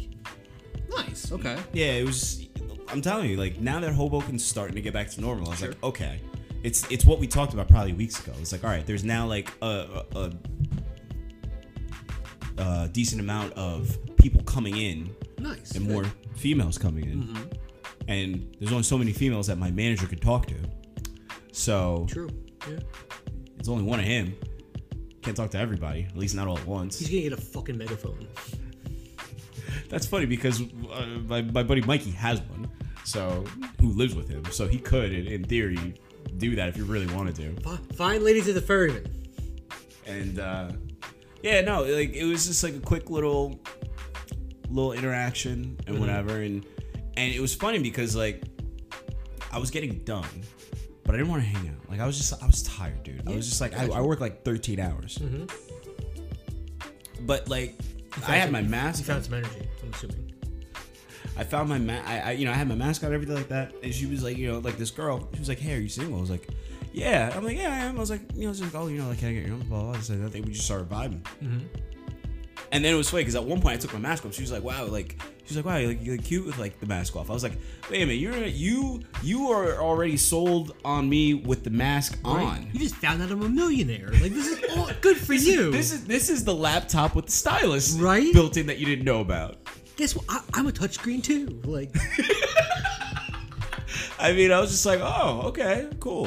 [0.89, 1.31] nice.
[1.31, 1.59] Okay.
[1.75, 2.47] Yeah, it was.
[2.89, 5.59] I'm telling you, like now that Hoboken's starting to get back to normal, I was
[5.59, 5.69] Sure.
[5.69, 6.21] like, okay,
[6.63, 8.33] it's it's what we talked about probably weeks ago.
[8.41, 10.33] It's like, all right, there's now like a, a,
[12.59, 15.73] a, a decent amount of people coming in Nice.
[15.73, 16.05] and more
[16.37, 17.37] females coming in,
[18.09, 20.55] and there's only so many females that my manager could talk to,
[21.53, 22.29] so True.
[22.69, 22.79] Yeah.
[23.59, 24.35] it's only one of him.
[25.23, 26.99] Can't talk to everybody, at least not all at once.
[26.99, 28.27] He's gonna get a fucking megaphone.
[29.89, 32.69] That's funny because uh, my, my buddy Mikey has one,
[33.05, 33.45] so
[33.81, 35.95] who lives with him, so he could, in, in theory,
[36.39, 37.55] do that if you really wanted to.
[37.63, 39.05] Fi- Fine ladies of the ferryman.
[40.07, 40.71] And uh,
[41.43, 43.61] yeah, no, like it was just like a quick little
[44.71, 46.01] little interaction and mm-hmm.
[46.01, 46.65] whatever, and
[47.17, 48.43] and it was funny because like
[49.53, 50.43] I was getting done,
[51.05, 51.91] but I didn't want to hang out.
[51.91, 53.27] Like I was just I was tired, dude.
[53.27, 53.87] I was just like I.
[53.87, 55.45] I work like 13 hours, mm-hmm.
[57.27, 57.79] but like
[58.27, 59.01] I had my mask.
[59.01, 59.69] You found some energy.
[59.83, 60.33] I'm assuming.
[61.39, 63.49] I found my ma- I, I you know I had my mask on everything like
[63.49, 65.29] that, and she was like you know like this girl.
[65.35, 66.49] She was like, "Hey, are you single?" I was like,
[66.93, 68.99] "Yeah." I'm like, "Yeah, I am." I was like, you know, she's like, "Oh, you
[68.99, 69.99] know, like can I get your number?" Blah, blah, blah.
[69.99, 71.59] I said, "I think we just started vibing." Mm-hmm.
[72.73, 74.35] And then it was funny because at one point I took my mask off.
[74.35, 76.81] She was like, "Wow, like." She's like, "Wow, you look, you look cute with like
[76.81, 77.53] the mask off." I was like,
[77.89, 82.45] "Wait a minute, you're you you are already sold on me with the mask on."
[82.45, 82.67] Right.
[82.73, 84.09] You just found out I'm a millionaire.
[84.09, 85.71] Like this is all good for you.
[85.71, 88.33] This is this is the laptop with the stylus Right?
[88.33, 89.59] built in that you didn't know about.
[89.97, 90.25] Guess what?
[90.29, 91.61] I, I'm a touchscreen too.
[91.65, 91.95] Like
[94.19, 96.27] I mean, I was just like, oh, okay, cool.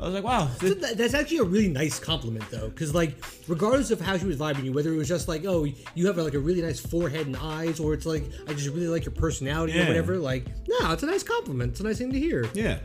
[0.00, 2.94] I was like, wow, So th- that, that's actually a really nice compliment, though, because
[2.94, 6.06] like, regardless of how she was vibing you, whether it was just like, oh, you
[6.06, 9.04] have like a really nice forehead and eyes, or it's like, I just really like
[9.04, 10.16] your personality or whatever.
[10.16, 11.72] Like, no, it's a nice compliment.
[11.72, 12.48] It's a nice thing to hear.
[12.54, 12.78] yeah.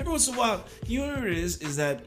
[0.00, 1.58] Every once in a while, you know what it is?
[1.58, 2.04] Is that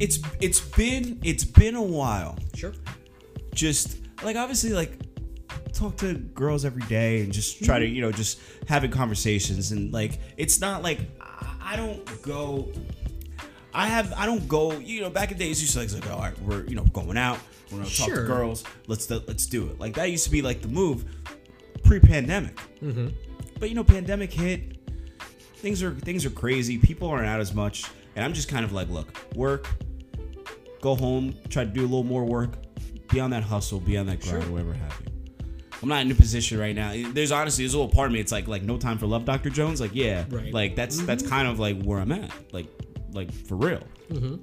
[0.00, 2.36] it's it's been it's been a while.
[2.54, 2.72] Sure.
[3.54, 4.98] Just like obviously like
[5.72, 7.94] talk to girls every day and just try to mm-hmm.
[7.94, 11.00] you know just having conversations and like it's not like
[11.64, 12.68] I, don't go.
[13.72, 14.72] I have I don't go.
[14.72, 16.84] You know, back in the days, you used to like, all right, we're you know
[16.84, 17.38] going out.
[17.70, 18.64] We're gonna talk to girls.
[18.86, 19.80] Let's do, let's do it.
[19.80, 21.04] Like that used to be like the move
[21.84, 22.56] pre-pandemic.
[22.82, 23.08] Mm-hmm.
[23.58, 24.78] But you know, pandemic hit.
[25.56, 26.78] Things are things are crazy.
[26.78, 27.84] People aren't out as much,
[28.16, 29.66] and I'm just kind of like, look, work,
[30.80, 32.56] go home, try to do a little more work,
[33.08, 34.52] be on that hustle, be on that grind, Sure.
[34.52, 35.13] whatever have you.
[35.82, 36.92] I'm not in a position right now.
[37.12, 38.20] There's honestly, there's a little part of me.
[38.20, 39.50] It's like like no time for love, Dr.
[39.50, 39.80] Jones.
[39.80, 40.52] Like yeah, Right.
[40.52, 42.30] like that's that's kind of like where I'm at.
[42.52, 42.66] Like
[43.12, 43.82] like for real.
[44.10, 44.36] Mm-hmm.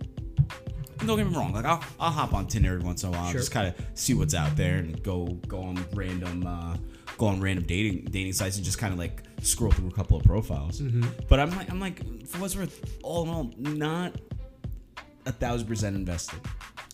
[1.07, 1.51] Don't get me wrong.
[1.53, 3.39] Like I'll, I'll hop on Tinder every once in a while, Sure.
[3.39, 6.77] just kind of see what's out there, and go go on random uh,
[7.17, 10.15] go on random dating dating sites and just kind of like scroll through a couple
[10.17, 10.79] of profiles.
[10.79, 11.03] Mm-hmm.
[11.27, 14.15] But I'm like I'm like for what's worth, all in all, not
[15.25, 16.39] a thousand percent invested.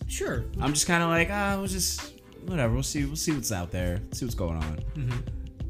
[0.06, 0.44] Sure.
[0.60, 2.14] I'm just kind of like ah, we'll just
[2.46, 2.74] whatever.
[2.74, 3.04] We'll see.
[3.04, 4.00] We'll see what's out there.
[4.12, 4.78] See what's going on.
[4.96, 5.18] Mm-hmm.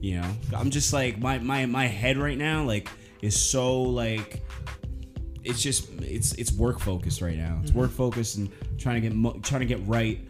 [0.01, 2.89] You know, I'm just like my my my head right now like
[3.23, 4.43] is so like
[5.45, 7.59] it's just it's it's work focused right now.
[7.63, 8.49] It's work focused and
[8.79, 10.21] trying to get mo- trying to get right.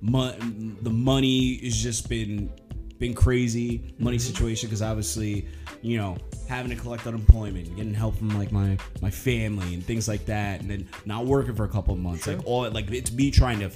[0.00, 0.34] Mo-
[0.82, 2.50] the money has just been
[2.98, 5.46] been crazy money situation because obviously
[5.80, 6.16] you know
[6.48, 10.60] having to collect unemployment getting help from like my my family and things like that
[10.60, 12.36] and then not working for a couple of months Sure.
[12.36, 13.70] like all like it's me trying to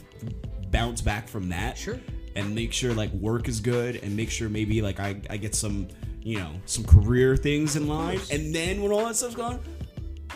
[0.76, 1.98] bounce back from that Sure.
[2.34, 5.54] and make sure like work is good and make sure maybe like I, I get
[5.54, 5.88] some
[6.22, 9.58] you know some career things in line and then when all that stuff's gone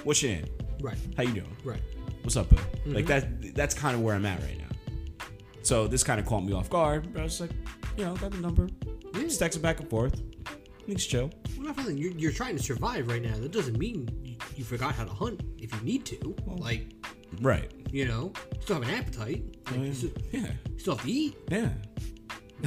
[0.04, 0.46] what's your name
[0.80, 0.96] Right.
[1.16, 1.82] how you doing Right.
[2.22, 2.94] what's up boo mm-hmm.
[2.94, 4.64] like that that's kind of where i'm at right now
[5.62, 7.50] so this kind of caught me off guard but i was like
[7.98, 8.66] you know got the number
[9.14, 9.22] Yeah.
[9.24, 10.22] just texting back and forth
[10.86, 11.98] things chill Well, not for nothing.
[11.98, 13.36] You're, you're trying to survive right now.
[13.36, 16.34] That doesn't mean you, you forgot how to hunt if you need to.
[16.46, 16.82] Like,
[17.40, 19.42] right you know, still have an appetite.
[19.66, 20.46] Like, oh, you, still, yeah
[20.78, 21.36] still have to eat.
[21.50, 21.70] yeah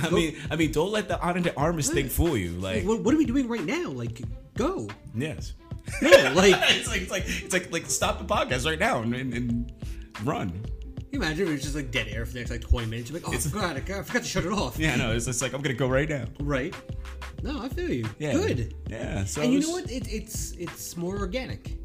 [0.01, 2.51] I mean, I mean, don't let the Ana de Armas thing fool you.
[2.51, 3.89] Like, What, what are we doing right now?
[3.89, 4.21] Like,
[4.55, 4.89] go.
[5.15, 5.53] yes,
[6.01, 9.13] No, like, it's like it's like it's like like stop the podcast right now and,
[9.13, 9.71] and, and
[10.23, 10.49] run.
[10.49, 12.87] Can you imagine if it was just like dead air for the next like 20
[12.87, 13.11] minutes?
[13.11, 14.79] You're like, oh, I forgot, I forgot, I forgot to shut it off.
[14.79, 16.25] Yeah, no, it's just like I'm gonna go right now.
[16.39, 16.73] Right?
[17.43, 18.05] No, I feel you.
[18.17, 18.73] Yeah, Good.
[18.89, 19.91] Yeah, so and you know what?
[19.91, 21.77] It, it's it's more organic.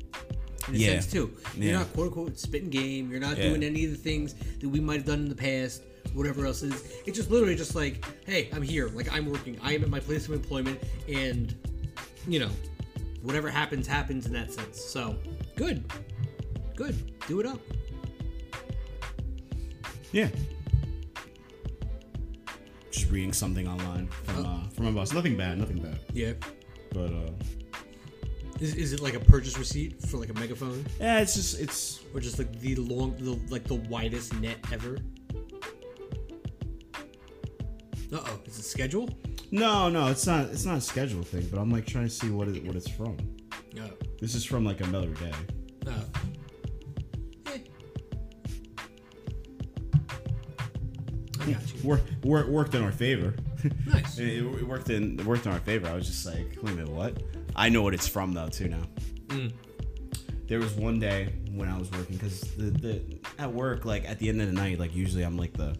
[0.68, 0.86] In a Yeah.
[1.00, 1.34] sense too.
[1.56, 1.78] You're Yeah.
[1.78, 3.10] not quote unquote spitting game.
[3.10, 3.48] You're not Yeah.
[3.48, 5.82] doing any of the things that we might have done in the past.
[6.14, 6.72] Whatever else is.
[7.06, 8.88] It's just literally just like, hey, I'm here.
[8.88, 9.58] Like I'm working.
[9.62, 11.54] I am at my place of employment, and
[12.26, 12.50] you know,
[13.22, 14.80] whatever happens, happens in that sense.
[14.82, 15.16] So
[15.56, 15.84] good,
[16.76, 16.94] good.
[17.26, 17.60] Do it up.
[20.12, 20.28] Yeah.
[22.90, 25.12] Just reading something online from uh, from my boss.
[25.12, 25.98] Nothing bad, nothing bad.
[26.14, 26.32] Yeah.
[26.92, 27.30] But uh,
[28.60, 32.00] Is, is it like a purchase receipt for like a megaphone, yeah, it's just it's
[32.12, 34.98] or just like the long, the like the widest net ever?
[38.12, 39.08] Uh oh, is it schedule?
[39.50, 41.46] no, no, it's not it's not a schedule thing.
[41.50, 43.16] But I'm like trying to see what it, what it's from.
[43.74, 43.88] No.
[44.20, 45.32] This is from like another day.
[45.84, 45.92] No.
[47.46, 47.58] Eh.
[51.40, 51.88] I got you.
[51.88, 53.36] Work, work, worked in our favor.
[53.86, 54.18] Nice.
[54.18, 55.86] it, it worked in it worked in our favor.
[55.86, 57.22] I was just like, wait a minute, what?
[57.58, 58.82] I know what it's from though too now.
[59.28, 59.52] Mm.
[60.46, 63.02] There was one day when I was working because the, the
[63.38, 65.76] at work like at the end of the night like usually I'm like the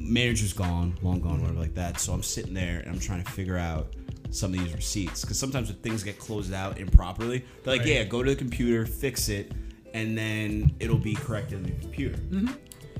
[0.00, 2.00] manager's gone, long gone, whatever like that.
[2.00, 3.94] So I'm sitting there and I'm trying to figure out
[4.30, 7.88] some of these receipts because sometimes when things get closed out improperly, they're like, Right.
[7.90, 9.52] yeah, go to the computer, fix it,
[9.92, 12.16] and then it'll be corrected in the computer.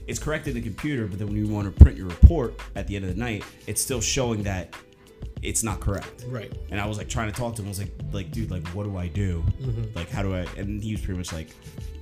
[0.09, 2.87] It's corrected in the computer, but then when you want to print your report at
[2.89, 4.75] the end of the night, it's still showing that
[5.43, 6.25] it's not correct.
[6.29, 6.53] Right.
[6.71, 7.69] And I was like trying to talk to him.
[7.69, 9.43] I was like, like, dude, like, what do I do?
[9.61, 9.97] Mm-hmm.
[9.97, 10.47] Like, how do I?
[10.57, 11.49] And he was pretty much like,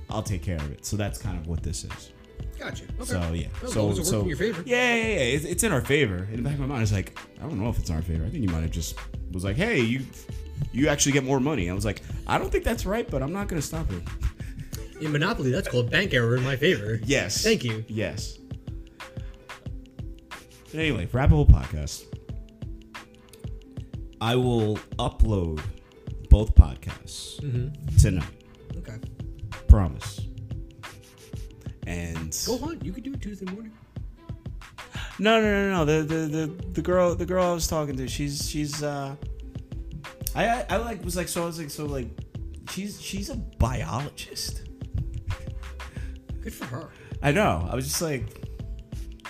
[0.09, 0.85] I'll take care of it.
[0.85, 2.11] So that's kind of what this is.
[2.59, 2.83] Gotcha.
[2.99, 3.05] Okay.
[3.05, 4.61] So yeah, Well, so it so in your favor.
[4.65, 5.19] yeah, yeah, yeah.
[5.35, 6.27] It's, it's in our favor.
[6.31, 8.01] In the back of my mind, it's like I don't know if it's in our
[8.01, 8.23] favor.
[8.25, 8.97] I think you might have just
[9.31, 10.01] was like, hey, you
[10.71, 11.69] you actually get more money.
[11.69, 14.03] I was like, I don't think that's right, but I'm not gonna stop it.
[15.03, 16.99] In Monopoly, that's called bank error in my favor.
[17.03, 17.41] Yes.
[17.43, 17.83] Thank you.
[17.87, 18.37] Yes.
[20.71, 22.05] But anyway, for Apple Podcast,
[24.21, 25.61] I will upload
[26.29, 27.39] both podcasts
[27.99, 28.23] tonight.
[28.77, 28.95] Okay.
[29.67, 30.21] Promise.
[31.87, 32.79] And Go on.
[32.83, 33.71] You could do it Tuesday morning.
[35.19, 35.85] no, no, no, no.
[35.85, 39.15] The, the the the girl the girl I was talking to, she's she's uh,
[40.35, 42.07] I I, I like was like so I was like so like
[42.69, 44.61] she's she's a biologist.
[46.41, 46.89] Good for her.
[47.23, 47.67] I know.
[47.69, 48.23] I was just like,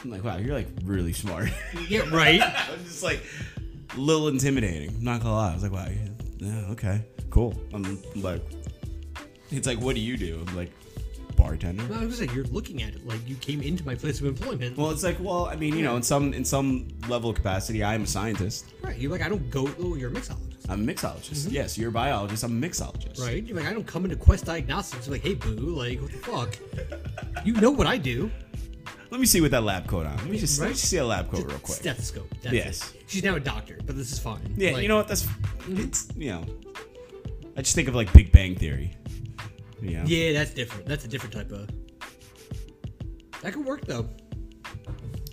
[0.03, 1.49] I'm like, wow, you're like really smart.
[1.87, 2.41] Yeah, right.
[2.69, 3.21] I'm just like
[3.97, 4.89] little intimidating.
[4.89, 5.51] I'm not gonna lie.
[5.51, 5.87] I was like, wow,
[6.37, 7.53] yeah, okay, cool.
[7.73, 8.41] I'm like,
[9.51, 10.43] it's like, what do you do?
[10.47, 10.71] I'm like,
[11.35, 11.83] bartender.
[11.89, 14.25] Well, I was like, you're looking at it like you came into my place of
[14.27, 14.77] employment.
[14.77, 17.83] Well, it's like, well, I mean, you know, in some in some level of capacity,
[17.83, 18.65] I am a scientist.
[18.81, 18.97] right.
[18.97, 19.69] You're like, I don't go.
[19.79, 20.69] Oh, you're a mixologist.
[20.69, 21.45] I'm a mixologist.
[21.45, 21.53] Mm-hmm.
[21.53, 22.43] Yes, you're a biologist.
[22.43, 23.19] I'm a mixologist.
[23.19, 23.43] Right?
[23.43, 27.45] You're like, I don't come into Quest Diagnostics like, hey, boo, like, what the fuck?
[27.45, 28.31] you know what I do.
[29.11, 30.15] Let me see what that lab coat on.
[30.15, 31.77] Let me just, let me just see a lab coat real quick.
[31.77, 32.29] Stethoscope.
[32.41, 32.93] That's Yes.
[32.95, 33.03] It.
[33.07, 34.53] She's now a doctor, but this is fine.
[34.55, 35.09] Yeah, Like, you know what?
[35.09, 35.81] That's mm-hmm.
[35.81, 36.45] it's you know.
[37.57, 38.95] I just think of like Big Bang Theory.
[39.81, 40.05] Yeah.
[40.05, 40.85] Yeah, that's different.
[40.85, 41.69] That's a different type of.
[43.41, 44.07] That could work though.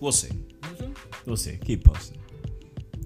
[0.01, 0.31] We'll see.
[1.25, 1.57] We'll see.
[1.59, 2.19] Keep posting.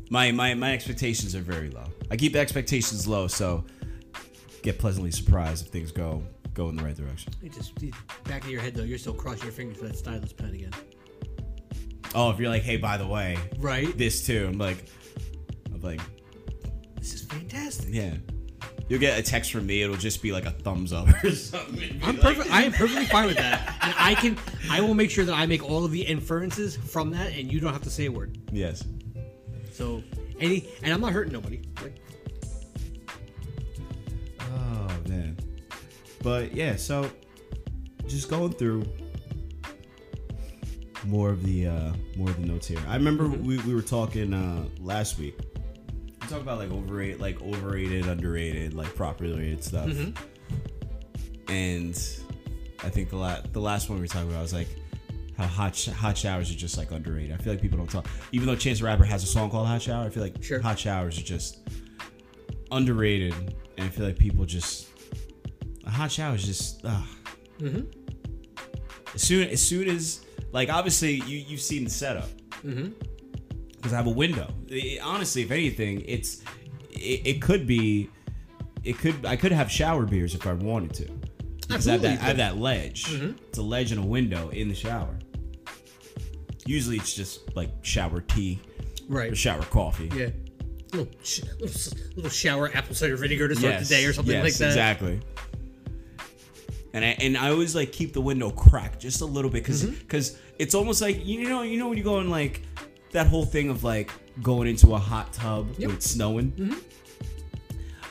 [0.08, 1.84] My my my expectations are very low.
[2.10, 3.66] I keep expectations low, so
[4.62, 6.22] get pleasantly surprised if things go
[6.54, 7.32] go in the right direction.
[7.52, 7.74] Just
[8.24, 10.72] back of your head though, you're still crossing your fingers for that stylus pen again.
[12.14, 13.96] Oh, if you're like, hey, by the way, Right?
[13.96, 14.46] this too.
[14.50, 14.84] I'm like,
[15.72, 16.00] I'm like,
[16.98, 17.88] This is fantastic.
[17.90, 18.14] yeah.
[18.88, 19.80] You'll get a text from me.
[19.80, 21.76] It'll just be like a thumbs up or something.
[21.76, 22.50] Be I'm like- perfect.
[22.52, 24.36] I am perfectly fine with that, and I can.
[24.70, 27.58] I will make sure that I make all of the inferences from that, and you
[27.60, 28.36] don't have to say a word.
[28.52, 28.84] Yes.
[29.72, 30.02] So
[30.38, 31.62] any, and I'm not hurting nobody.
[31.82, 31.96] Like,
[34.40, 35.38] Oh man.
[36.22, 37.10] But yeah, so
[38.06, 38.84] just going through
[41.04, 42.78] more of the uh more of the notes here.
[42.86, 45.36] I remember we, we were talking uh last week.
[46.20, 49.90] We talked about like overrated like overrated, underrated, like properly rated stuff.
[51.48, 51.94] And
[52.84, 54.68] I think the la- the last one we were talking about was like
[55.36, 57.32] how hot sh- hot showers are just like underrated.
[57.32, 59.66] I feel like people don't talk even though Chance the Rapper has a song called
[59.66, 60.60] Hot Shower, I feel like Sure.
[60.60, 61.58] hot showers are just
[62.70, 63.34] underrated
[63.76, 64.88] and I feel like people just
[65.92, 67.04] hot shower is just ugh.
[69.14, 72.28] As soon as soon as like obviously you you've seen the setup
[72.62, 74.52] because I have a window.
[74.68, 76.42] It- honestly, if anything, it's
[76.90, 78.10] it, it could be
[78.84, 81.04] it could I could have shower beers if I wanted to
[81.60, 83.04] because I have Absolutely that I have that ledge.
[83.04, 83.36] Mm-hmm.
[83.48, 85.18] It's a ledge and a window in the shower.
[86.64, 88.60] Usually it's just like shower tea
[89.08, 89.32] right?
[89.32, 90.10] or shower coffee.
[90.14, 90.28] Yeah.
[90.92, 94.34] Little, sh- little, little shower apple cider vinegar to start Yes, the day or something
[94.34, 94.66] yes, like that.
[94.68, 95.20] Exactly.
[96.94, 99.82] And I and I always like keep the window cracked just a little bit because
[99.84, 100.36] Mm-hmm.
[100.58, 102.62] it's almost like you know you know when you go in like
[103.12, 104.10] that whole thing of like
[104.42, 105.74] going into a hot tub Yep.
[105.76, 105.86] Mm-hmm.
[105.86, 106.76] when it's snowing.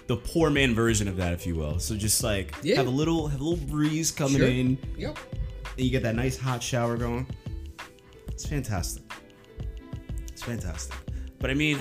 [0.08, 1.80] The poor man version of that, if you will.
[1.80, 2.76] So just like Yeah.
[2.78, 4.48] have a little have a little breeze coming Sure.
[4.48, 5.18] in, Yep.
[5.78, 7.28] and you get that nice hot shower going.
[8.30, 9.04] It's fantastic.
[10.28, 10.96] It's fantastic.
[11.40, 11.80] But I mean,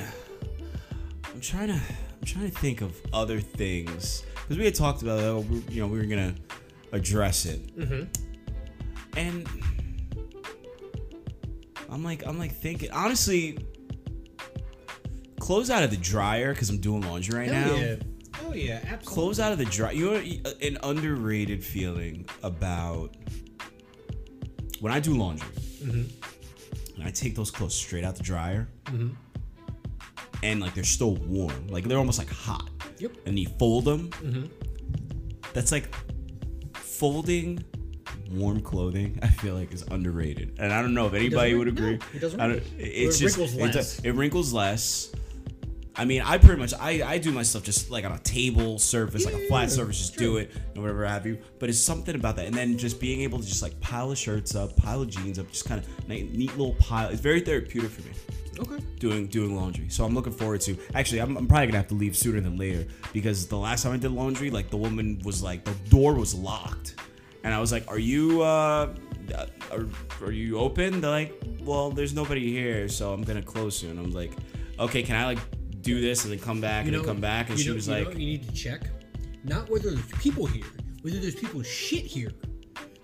[1.32, 5.18] I'm trying to I'm trying to think of other things because we had talked about
[5.20, 6.34] oh, you know we were gonna
[6.92, 8.04] address it, Mm-hmm.
[9.16, 9.46] and
[11.90, 13.58] I'm like I'm like thinking honestly.
[15.40, 17.96] Clothes out of the dryer because I'm doing laundry right Hell now yeah.
[18.46, 19.06] Oh yeah, absolutely.
[19.06, 19.92] clothes out of the dryer.
[19.92, 23.16] You know, an underrated feeling about
[24.80, 25.48] when I do laundry,
[25.82, 26.94] Mm-hmm.
[26.96, 29.08] and I take those clothes straight out the dryer, Mm-hmm.
[30.44, 32.68] and like they're still warm, like they're almost like hot.
[32.98, 33.12] Yep.
[33.26, 34.10] And you fold them.
[34.10, 34.44] Mm-hmm.
[35.54, 35.92] That's like
[37.00, 37.64] folding
[38.30, 39.18] warm clothing.
[39.22, 41.96] I feel like is underrated, and I don't know if anybody would agree.
[41.96, 43.98] no, it doesn't I don't, it's It just wrinkles it, less.
[44.00, 45.10] it wrinkles less.
[45.96, 48.78] I mean, I pretty much I, I do my stuff just like on a table
[48.78, 51.38] surface, like a flat Yeah, surface, just do it and whatever have you.
[51.58, 54.18] But it's something about that, and then just being able to just like pile of
[54.18, 57.08] shirts up, pile of jeans up, just kind of neat, neat little pile.
[57.08, 58.12] It's very therapeutic for me
[58.60, 58.78] Okay.
[58.98, 59.88] doing doing laundry.
[59.88, 60.76] So I'm looking forward to.
[60.94, 63.92] Actually, I'm, I'm probably gonna have to leave sooner than later because the last time
[63.92, 66.96] I did laundry, like the woman was like the door was locked,
[67.44, 68.92] and I was like, "Are you uh,
[69.34, 69.86] uh, are,
[70.22, 74.10] are you open?" They're like, "Well, there's nobody here, so I'm gonna close soon." I'm
[74.10, 74.32] like,
[74.78, 75.38] "Okay, can I like
[75.80, 77.94] do this and then come back and then come back?" And she know- was you
[77.94, 78.82] know like, you need to check
[79.44, 80.66] not whether there's people here,
[81.02, 82.30] whether there's people shit here.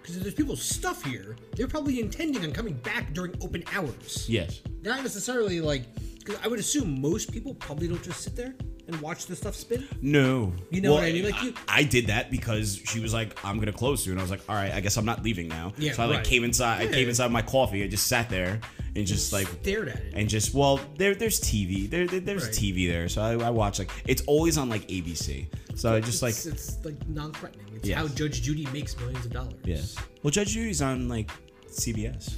[0.07, 4.25] Because if there's people's stuff here, they're probably intending on coming back during open hours.
[4.29, 4.61] Yes.
[4.83, 5.83] Not necessarily like.
[6.21, 8.55] Because I would assume most people probably don't just sit there
[8.89, 9.87] and watch the stuff spin.
[10.01, 10.53] No.
[10.71, 11.25] You know what I mean?
[11.25, 14.31] Like, you- I, did that because she was like, "I'm gonna close soon." I was
[14.31, 16.27] like, "All right, I guess I'm not leaving now." Yeah, so I like right.
[16.27, 16.83] came inside.
[16.89, 17.83] I came inside my coffee.
[17.83, 18.61] I just sat there
[18.95, 20.13] and just like Stared at it.
[20.15, 21.89] and just well, there there's TV.
[21.91, 22.53] There, there- there's Right.
[22.55, 25.47] TV there, so I, I watch like it's always on like ABC.
[25.75, 27.67] So I just like it's, it's like non-threatening.
[27.77, 27.99] It's Yes.
[27.99, 29.55] how Judge Judy makes millions of dollars.
[29.65, 29.97] yes.
[30.23, 31.31] Well, Judge Judy's on like
[31.71, 32.35] CBS,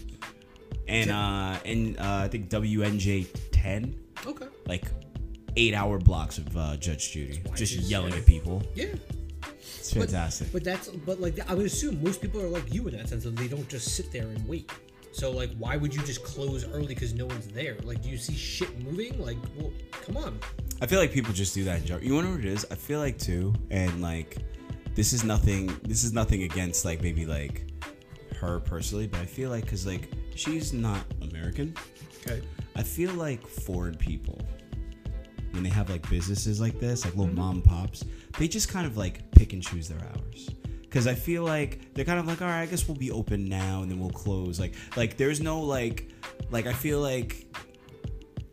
[0.89, 3.95] and uh and uh, I think WNJ ten
[4.27, 4.47] Okay.
[4.67, 4.85] like
[5.57, 8.63] eight hour blocks of uh, Judge Judy just yelling at people.
[8.75, 8.87] Yeah.
[9.79, 10.53] It's fantastic.
[10.53, 13.25] But that's but like I would assume most people are like you in that sense
[13.25, 14.71] that they don't just sit there and wait.
[15.13, 17.77] So like, why would you just close early because no one's there?
[17.83, 19.21] Like, do you see shit moving?
[19.21, 20.39] Like, well, come on.
[20.81, 22.03] I feel like people just do that in joke.
[22.03, 22.67] You know what it is?
[22.71, 24.37] I feel like too, and like
[24.95, 25.77] this is nothing.
[25.83, 27.67] This is nothing against like maybe like
[28.37, 31.75] her personally, but I feel like because like she's not American.
[32.21, 32.43] Okay.
[32.77, 34.41] I feel like foreign people
[35.59, 37.41] when they have like businesses like this, like little mm-hmm.
[37.41, 38.05] mom and pops,
[38.39, 40.49] they just kind of like pick and choose their hours.
[40.89, 43.47] Cause I feel like they're kind of like, all right, I guess we'll be open
[43.49, 44.61] now and then we'll close.
[44.61, 46.11] Like, like there's no like,
[46.51, 47.53] like I feel like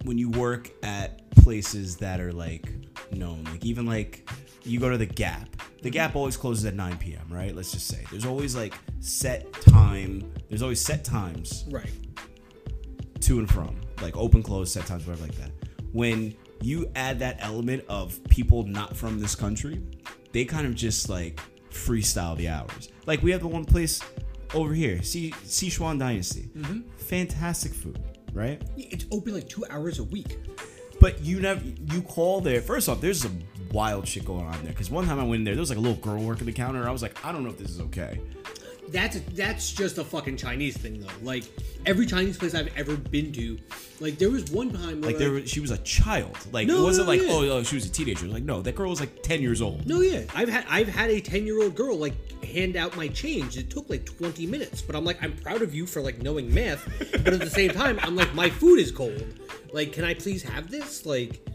[0.03, 2.73] when you work at places that are like
[3.11, 4.27] known, like even like
[4.63, 5.47] you go to the Gap.
[5.57, 5.89] The mm-hmm.
[5.91, 7.27] Gap always closes at 9 p.m.
[7.29, 7.55] Right?
[7.55, 10.33] Let's just say there's always like set time.
[10.49, 11.91] There's always set times Right.
[13.21, 15.51] to and from, like open, close, set times, whatever like that.
[15.93, 16.35] When
[16.65, 19.81] you add that element of people not from this country,
[20.31, 21.39] they kind of just like
[21.69, 22.89] freestyle the hours.
[23.05, 24.01] Like we have the one place
[24.53, 26.49] over here, Si- Sichuan Dynasty.
[26.57, 26.89] Mm-hmm.
[26.97, 28.01] Fantastic food,
[28.33, 28.61] right?
[28.77, 30.39] It's open like two hours a week.
[30.99, 32.61] But you never you call there.
[32.61, 33.39] First off, there's some
[33.71, 34.71] wild shit going on there.
[34.71, 36.53] Because one time I went in there, there was like a little girl working the
[36.53, 36.87] counter.
[36.87, 38.21] I was like, I don't know if this is okay.
[38.89, 41.07] That's that's just a fucking Chinese thing though.
[41.23, 41.43] Like
[41.85, 43.57] every Chinese place I've ever been to,
[43.99, 46.37] like there was one time where Like there, was- she was a child.
[46.51, 47.27] Like No, it wasn't no, like yeah.
[47.31, 48.27] oh, oh she was a teenager.
[48.27, 49.85] Like no, that girl was like ten years old.
[49.87, 52.13] No, yeah, I've had I've had a ten year old girl like
[52.43, 53.57] hand out my change.
[53.57, 56.53] It took like twenty minutes, but I'm like I'm proud of you for like knowing
[56.53, 56.85] math.
[57.11, 59.23] but at the same time, I'm like my food is cold.
[59.73, 61.05] Like, can I please have this?
[61.05, 61.45] Like,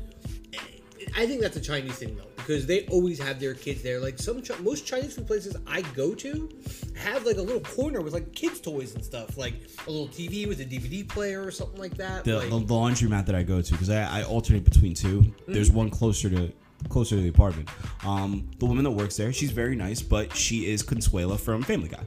[1.17, 4.01] I think that's a Chinese thing though, because they always have their kids there.
[4.01, 6.49] Like some most Chinese food places I go to
[6.97, 9.55] have like a little corner with like kids toys and stuff, like
[9.87, 12.25] a little TV with a DVD player or something like that.
[12.25, 15.71] the, like, the, laundromat that I go to because I, I alternate between 2 There's
[15.71, 16.53] one closer to
[16.89, 17.69] closer to the apartment.
[18.05, 21.89] Um, the woman that works there, she's very nice, but she is Consuela from Family
[21.89, 22.05] Guy.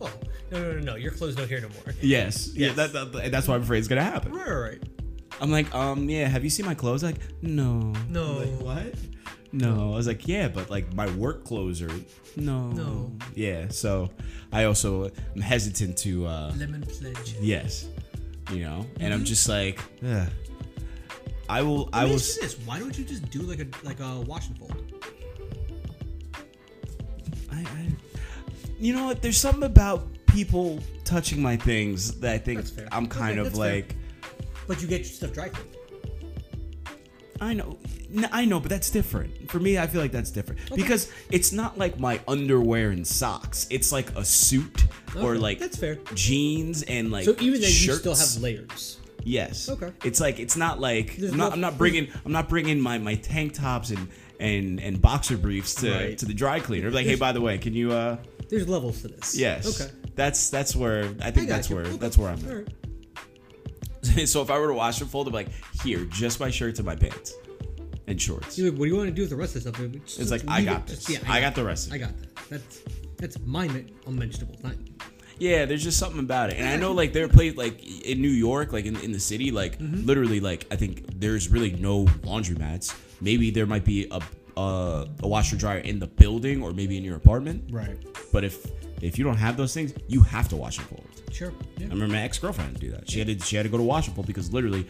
[0.00, 0.10] oh
[0.50, 1.94] no no no no, your clothes don't here no more.
[2.00, 4.32] Yes, yeah, that, that, that's why I'm afraid it's gonna happen.
[4.32, 4.82] Right, right, right.
[5.40, 7.02] I'm like, um, yeah, have you seen my clothes?
[7.02, 8.38] Like, no, No.
[8.38, 8.94] Like, what?
[9.52, 11.92] No, I was like, yeah, but like my work clothes are
[12.36, 13.12] no, No.
[13.34, 13.68] yeah.
[13.68, 14.08] So
[14.50, 17.34] I also am hesitant to, uh, Lemon pledge.
[17.40, 17.86] yes,
[18.50, 19.12] you know, and Mm-hmm.
[19.12, 20.28] I'm just like, Ugh.
[21.50, 22.16] I will, I Let me will.
[22.16, 24.74] ask you this: Why don't you just do like a like a wash and fold?
[27.52, 27.88] I, I,
[28.78, 29.20] you know what?
[29.20, 32.88] There's something about people touching my things that I think That's fair.
[32.90, 33.74] I'm kind Okay, of that's fair.
[33.76, 33.96] like.
[34.66, 35.76] But you get your stuff dry cleaned.
[37.42, 37.76] I know,
[38.30, 39.50] I know, but that's different.
[39.50, 43.66] For me, I feel like that's different because it's not like my underwear and socks.
[43.68, 44.84] It's like a suit
[45.20, 45.96] or like that's fair.
[46.14, 47.86] jeans and like So even then, shirts.
[47.86, 48.98] you still have layers.
[49.24, 49.68] yes.
[49.68, 49.92] Okay.
[50.04, 52.98] It's like it's not like I'm not, no- I'm not bringing I'm not bringing my
[52.98, 56.18] my tank tops and and and boxer briefs to Right.
[56.18, 56.90] to the dry cleaner.
[56.90, 58.18] Like, hey, by the way, can you uh
[58.50, 59.36] There's levels to this.
[59.36, 59.80] yes.
[59.80, 59.90] Okay.
[60.14, 61.76] That's that's where I I think got that's you.
[61.76, 61.96] where Okay.
[61.96, 62.68] that's where I'm at.
[64.26, 65.48] so if I were to wash and fold, I'm like,
[65.82, 67.34] here, just my shirts and my pants
[68.08, 68.58] and shorts.
[68.58, 69.92] You're like, what do you want to do with the rest of the stuff?
[70.06, 71.04] Just- It's like I got it- this.
[71.04, 72.48] just- I got the rest of I got that.
[72.50, 72.80] That's
[73.18, 73.66] that's my
[74.06, 74.56] unmentionable.
[74.64, 74.74] Not
[75.38, 78.20] Yeah, there's just something about it, and I know like there are places like in
[78.20, 80.04] New York, like in, in the city, like Mm-hmm.
[80.06, 82.94] literally, like I think there's really no laundromats.
[83.20, 84.20] Maybe there might be a
[84.56, 87.70] a, a washer dryer in the building or maybe in your apartment.
[87.72, 87.96] right.
[88.32, 88.66] But if
[89.00, 91.06] if you don't have those things, you have to wash and fold.
[91.32, 91.52] Sure.
[91.78, 91.86] Yeah.
[91.86, 93.08] I remember my ex girlfriend do that.
[93.10, 94.86] She had to she had to go to wash and fold because literally,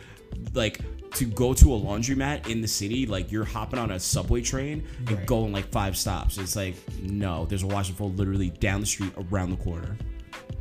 [0.54, 0.80] like
[1.12, 4.86] to go to a laundromat in the city, like you're hopping on a subway train
[4.98, 5.26] and Right.
[5.26, 6.38] going like five stops.
[6.38, 9.96] It's like no, there's a wash and fold literally down the street around the corner.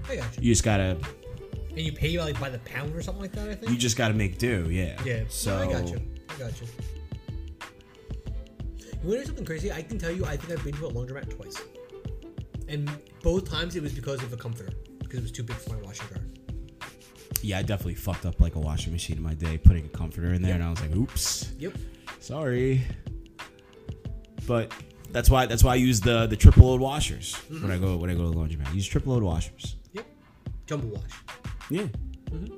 [0.10, 0.44] I got you.
[0.44, 0.98] You just gotta
[1.70, 3.50] And you pay like by the pound or something like that.
[3.50, 3.72] I think.
[3.72, 4.68] you just gotta make do.
[4.70, 5.02] Yeah.
[5.06, 5.24] Yeah.
[5.30, 6.02] So I got you.
[6.30, 6.68] I got you.
[9.04, 9.72] You want to know something crazy?
[9.72, 11.60] I can tell you, I think I've been to a laundromat twice,
[12.68, 12.88] and
[13.24, 14.74] both times it was because of a comforter,
[15.12, 16.24] because it was too big for my washer dryer.
[17.42, 20.34] yeah, I definitely fucked up like a washing machine in my day, putting a comforter
[20.34, 21.74] in there, and I was like, oops, Yep.
[22.20, 22.82] sorry.
[24.48, 24.74] But
[25.12, 27.62] that's why that's why I use the the triple load washers Mm-hmm.
[27.62, 28.70] when I go when I go to the laundromat.
[28.70, 29.76] I use triple load washers.
[29.94, 30.06] Yep.
[30.66, 31.12] Jumbo wash.
[31.70, 31.88] Yeah.
[32.32, 32.56] Mm-hmm.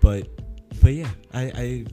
[0.00, 0.28] But
[0.82, 1.84] but yeah, I, I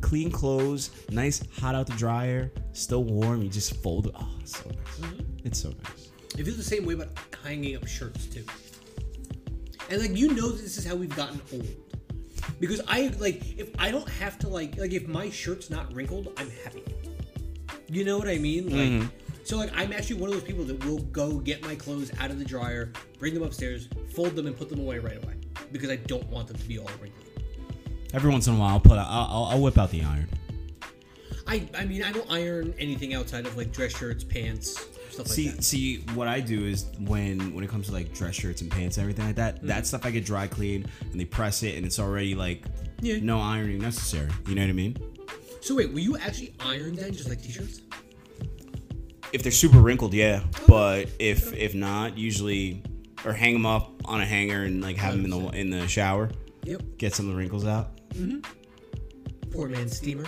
[0.00, 3.42] clean clothes, nice hot out the dryer, still warm.
[3.42, 4.14] You just fold it.
[4.18, 4.98] Oh, it's so nice.
[5.00, 5.46] Mm-hmm.
[5.46, 6.03] It's so nice.
[6.38, 7.08] I feel the same way about
[7.44, 8.44] hanging up shirts too.
[9.90, 11.68] And like you know, this is how we've gotten old.
[12.60, 16.32] Because I like if I don't have to like like if my shirt's not wrinkled,
[16.36, 16.82] I'm happy.
[17.88, 18.64] You know what I mean?
[18.64, 19.44] Like mm-hmm.
[19.44, 22.30] so like I'm actually one of those people that will go get my clothes out
[22.30, 25.34] of the dryer, bring them upstairs, fold them, and put them away right away
[25.70, 27.24] because I don't want them to be all wrinkly.
[28.12, 30.28] Every once in a while, I'll put out, I'll, I'll, I'll whip out the iron.
[31.46, 35.46] I I mean I don't iron anything outside of like dress shirts, pants, stuff See,
[35.46, 35.62] like that.
[35.64, 38.96] see, what I do is when when it comes to like dress shirts and pants
[38.96, 39.66] and everything like that, mm-hmm.
[39.68, 42.64] that stuff I get dry clean and they press it and it's already like
[43.00, 43.18] Yeah.
[43.22, 44.28] no ironing necessary.
[44.46, 44.96] You know what I mean?
[45.60, 47.80] So wait, will you actually iron then, just like t-shirts?
[49.32, 50.42] If they're super wrinkled, yeah.
[50.68, 52.82] But if if not, usually
[53.24, 55.88] or hang them up on a hanger and like have them in the in the
[55.88, 56.30] shower,
[56.64, 56.82] Yep.
[56.98, 57.96] get some of the wrinkles out.
[58.10, 58.40] Mm-hmm.
[59.50, 60.24] poor man's steamer.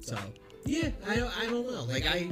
[0.00, 0.16] So
[0.64, 1.84] yeah, I don't, I don't know.
[1.84, 2.30] Like I,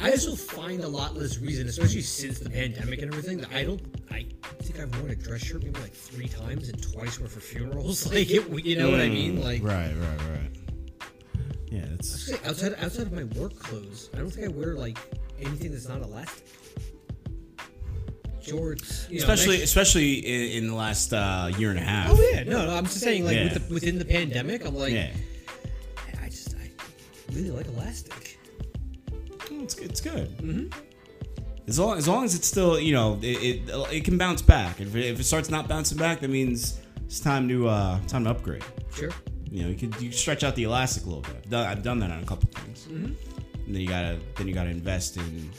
[0.00, 3.38] I also find a lot less reason, especially since the pandemic and everything.
[3.38, 3.80] That I don't.
[4.10, 4.26] I
[4.62, 8.06] think I've worn a dress shirt maybe like three times, and twice were for funerals.
[8.12, 9.42] Like it, you know what I mean?
[9.42, 10.50] Like Right, right, right.
[11.70, 14.98] Yeah, it's outside outside of my work clothes, I don't think I wear like
[15.40, 16.44] anything that's not elastic.
[18.42, 22.08] Shorts, you know, especially nice- especially in, in the last uh, year and a half.
[22.10, 22.74] Oh yeah, no, no.
[22.74, 23.44] I'm just saying, like Yeah.
[23.52, 25.10] with the, within the pandemic, I'm like, Yeah,
[26.22, 26.70] I just I
[27.32, 28.38] really like elastic.
[29.64, 30.28] It's it's good.
[30.38, 30.78] Mm-hmm.
[31.68, 34.80] As long as long as it's still you know it it, it can bounce back.
[34.80, 38.24] If it, if it starts not bouncing back, that means it's time to uh time
[38.24, 38.64] to upgrade.
[38.94, 39.10] Sure.
[39.50, 41.36] You know, you could you stretch out the elastic a little bit.
[41.36, 42.86] I've done, I've done that on a couple things.
[42.86, 43.04] Mm-hmm.
[43.66, 45.50] And then you gotta then you gotta invest in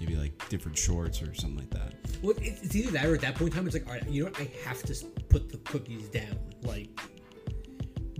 [0.00, 1.94] maybe like different shorts or something like that.
[2.22, 4.24] Well, it's either that or at that point in time, it's like, all right, you
[4.24, 4.40] know what?
[4.40, 4.94] I have to
[5.28, 6.38] put the cookies down.
[6.62, 6.88] Like,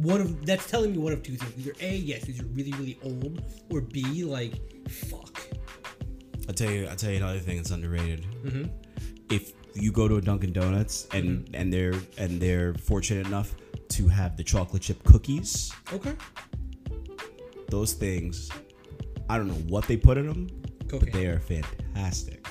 [0.03, 2.73] one of that's telling me one of two things: either a, yes, these are really
[2.73, 4.55] really old, or b, like,
[4.89, 5.41] fuck.
[6.49, 6.87] I'll tell you.
[6.87, 8.27] I'll tell you another thing that's underrated.
[8.45, 8.65] Mm-hmm.
[9.31, 13.55] If you go to a Dunkin' Donuts and and they're and they're fortunate enough
[13.91, 16.15] to have the chocolate chip cookies, Okay.
[17.69, 18.51] those things,
[19.29, 20.49] I don't know what they put in them,
[20.89, 22.47] but they are fantastic.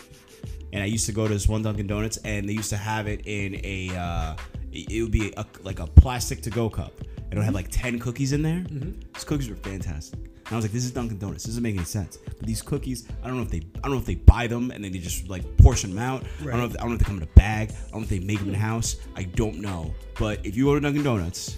[0.71, 3.07] And I used to go to this one Dunkin' Donuts, and they used to have
[3.07, 3.89] it in a.
[3.95, 4.35] Uh,
[4.71, 6.93] it would be a, like a plastic to-go cup,
[7.29, 8.59] and it would have like ten cookies in there.
[8.59, 8.99] Mm-hmm.
[9.13, 10.19] These cookies were fantastic.
[10.19, 11.43] And I was like, "This is Dunkin' Donuts.
[11.43, 13.91] This doesn't make any sense." But these cookies, I don't know if they, I don't
[13.91, 16.23] know if they buy them and then they just like portion them out.
[16.41, 16.65] I don't know.
[16.65, 17.69] If, I don't know if they come in a bag.
[17.69, 18.95] I don't know if they make them in house.
[19.15, 19.93] I don't know.
[20.17, 21.57] But if you go to Dunkin' Donuts,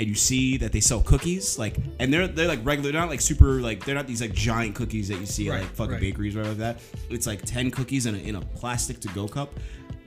[0.00, 3.10] and you see that they sell cookies, like, and they're they're like regular, they're not
[3.10, 5.74] like super, like they're not these like giant cookies that you see at Right, like
[5.74, 6.00] fucking right.
[6.00, 6.80] bakeries or like that.
[7.10, 9.52] It's like ten cookies in a, in a plastic to go cup.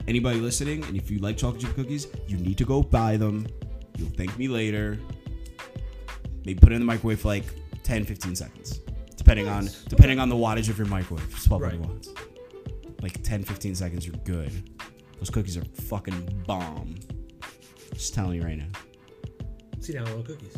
[0.08, 3.46] Anybody listening, and if you like chocolate chip cookies, you need to go buy them.
[3.96, 4.98] You'll thank me later.
[6.44, 7.44] Maybe put it in the microwave for like
[7.84, 8.80] 10, 15 seconds,
[9.16, 11.24] depending on depending on the wattage of your microwave.
[11.30, 11.88] It's 1200 Right.
[11.88, 12.08] watts.
[13.00, 14.70] Like 10, 15 seconds, you're good.
[15.18, 16.94] Those cookies are fucking bomb.
[17.94, 18.66] Just telling you right now.
[19.80, 20.56] See now, love cookies.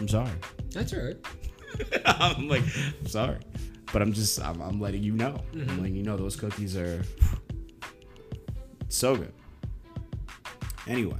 [0.00, 0.30] I'm sorry.
[0.70, 1.16] That's all right.
[2.06, 2.62] I'm like,
[3.00, 3.38] I'm sorry,
[3.92, 5.42] but I'm just, I'm, I'm letting you know.
[5.52, 5.70] Mm-hmm.
[5.70, 7.02] I'm letting you know those cookies are
[8.88, 9.32] so good.
[10.86, 11.18] Anyway,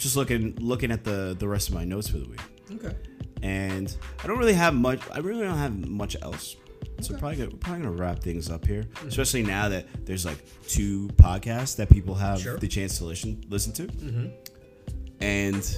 [0.00, 2.40] just looking, looking at the the rest of my notes for the week,
[2.72, 2.94] Okay.
[3.42, 5.00] and I don't really have much.
[5.12, 6.56] I really don't have much else.
[7.00, 7.20] So Okay.
[7.20, 9.08] probably gonna, we're probably gonna wrap things up here, Mm-hmm.
[9.08, 12.56] especially now that there's like two podcasts that people have Sure.
[12.58, 14.26] the chance to listen listen to Mm-hmm.
[15.20, 15.76] and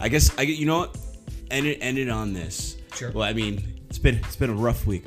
[0.00, 0.96] I guess I you know what
[1.50, 2.76] end it ended on this.
[2.94, 3.10] Sure.
[3.12, 5.04] Well, I mean, it's been it's been a rough week.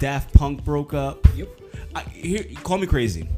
[0.00, 1.26] Daft Punk broke up.
[1.36, 1.48] Yep.
[1.94, 3.28] I, here, call me crazy.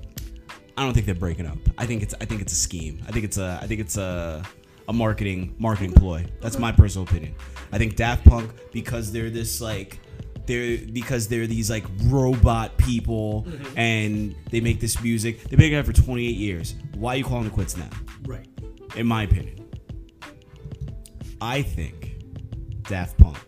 [0.77, 1.59] I don't think they're breaking up.
[1.79, 3.03] I think it's I think it's a scheme.
[3.09, 4.45] I think it's a I think it's a
[4.89, 6.27] a marketing marketing ploy.
[6.41, 7.35] That's my personal opinion.
[7.73, 9.99] I think Daft Punk because they're this like
[10.47, 13.79] they're because they're these like robot people mm-hmm.
[13.79, 15.43] and they make this music.
[15.43, 16.75] They've been together for 28 years.
[16.95, 17.91] Why are you calling it quits now?
[18.27, 18.47] Right.
[18.97, 19.69] in my opinion.
[21.41, 22.17] I think
[22.83, 23.39] Daft Punk,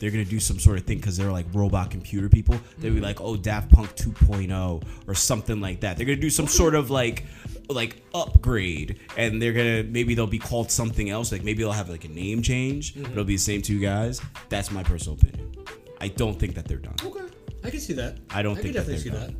[0.00, 2.60] they're gonna do some sort of thing because they're like robot computer people.
[2.78, 3.04] They'll be mm-hmm.
[3.04, 5.96] like, oh, Daft Punk 2.0 or something like that.
[5.96, 7.24] They're gonna do some sort of like
[7.68, 11.90] like upgrade and they're gonna maybe they'll be called something else like maybe they'll have
[11.90, 15.54] like a name change but it'll be the same two guys that's my personal opinion
[16.00, 17.28] i don't think that they're done Okay.
[17.64, 18.18] I can see that.
[18.30, 19.34] I don't I think that definitely see they're that.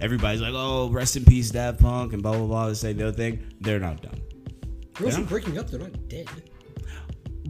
[0.00, 2.68] everybody's like, "Oh, rest in peace, Daft Punk," and blah blah blah.
[2.68, 3.44] This and the other thing.
[3.60, 4.20] They're not done.
[4.94, 5.68] They're also breaking up.
[5.68, 6.28] They're not dead.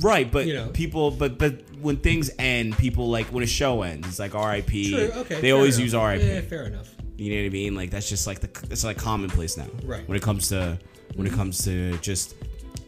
[0.01, 0.68] Right, but You know.
[0.68, 4.90] people, but but when things end, people like when a show ends, it's like R.I.P.
[4.93, 5.20] True.
[5.20, 5.40] Okay.
[5.40, 5.85] They always enough.
[5.85, 6.27] use R.I.P.
[6.27, 6.94] Yeah, fair enough.
[7.16, 7.74] You know what I mean?
[7.74, 9.66] Like that's just like the it's like commonplace now.
[9.85, 10.01] Right.
[10.01, 10.06] Mm-hmm.
[10.06, 10.78] When it comes to
[11.14, 12.35] when it comes to just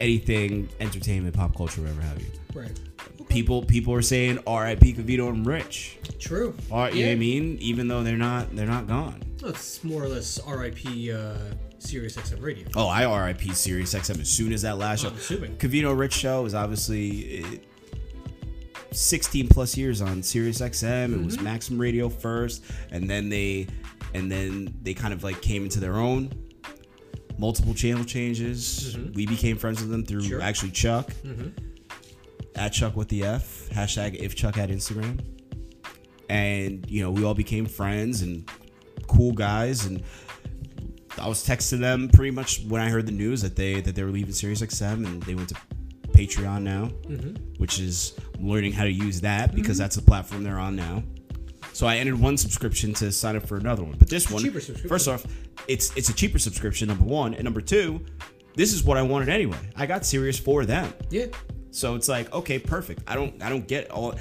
[0.00, 2.28] anything entertainment, pop culture, whatever have you.
[2.54, 2.80] Right.
[3.28, 4.94] People people are saying R.I.P.
[4.94, 5.98] Covino and Rich.
[6.18, 6.54] True.
[6.70, 7.58] Or, you know what I mean?
[7.60, 9.22] Even though they're not they're not gone.
[9.44, 11.12] It's more or less R.I.P.
[11.12, 11.34] Uh,
[11.78, 12.66] Sirius XM Radio.
[12.76, 13.52] Oh, I R.I.P.
[13.52, 15.08] Sirius XM as soon as that last show.
[15.08, 15.56] I'm assuming.
[15.56, 17.46] Covino Rich show is obviously uh,
[18.92, 21.14] 16 plus years on Sirius XM.
[21.14, 21.44] It was Mm-hmm.
[21.44, 23.66] Maxim Radio first, and then they
[24.14, 26.30] and then they kind of like came into their own.
[27.38, 28.96] Multiple channel changes.
[29.14, 30.28] We became friends with them through Mm-hmm.
[30.28, 30.38] Sure.
[30.40, 30.48] Mm-hmm.
[30.48, 31.10] actually Chuck.
[32.56, 35.20] At Chuck with the F hashtag if Chuck had Instagram,
[36.28, 38.50] and you know we all became friends and
[39.06, 40.02] cool guys and.
[41.18, 44.02] I was texting them pretty much when I heard the news that they that they
[44.02, 45.56] were leaving Sirius XM and they went to
[46.12, 46.86] Patreon now,
[47.58, 51.02] which is I'm learning how to use that because that's the platform they're on now.
[51.72, 54.42] So I ended one subscription to sign up for another one, but this one,
[54.88, 55.24] first off,
[55.68, 56.88] it's it's a cheaper subscription.
[56.88, 58.04] Number one, and number two,
[58.56, 59.58] this is what I wanted anyway.
[59.76, 61.26] I got Sirius for them, Yeah.
[61.70, 63.02] so it's like okay, perfect.
[63.06, 64.14] I don't I don't get all.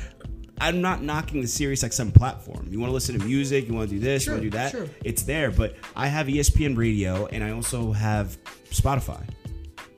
[0.59, 2.67] I'm not knocking the Sirius XM platform.
[2.69, 4.57] You want to listen to music, you want to do this, you want to do
[4.57, 4.71] that.
[4.71, 4.87] sure.
[5.03, 8.37] It's there, but I have ESPN Radio and I also have
[8.69, 9.23] Spotify.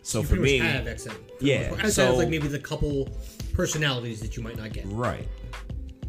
[0.04, 1.16] So You for me, much have XM.
[1.40, 3.08] Yeah, Outside so- of like maybe the couple
[3.54, 4.86] personalities that you might not get.
[4.88, 5.28] right.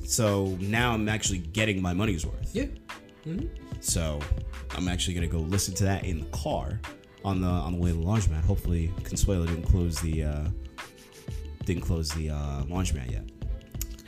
[0.05, 2.51] So now I'm actually getting my money's worth.
[2.52, 2.66] Yeah.
[3.81, 4.18] So
[4.74, 6.81] I'm actually gonna go listen to that in the car
[7.24, 8.43] on the on the way to the laundromat.
[8.44, 10.44] Hopefully, Consuelo didn't close the uh,
[11.64, 13.30] didn't close the uh, laundromat yet.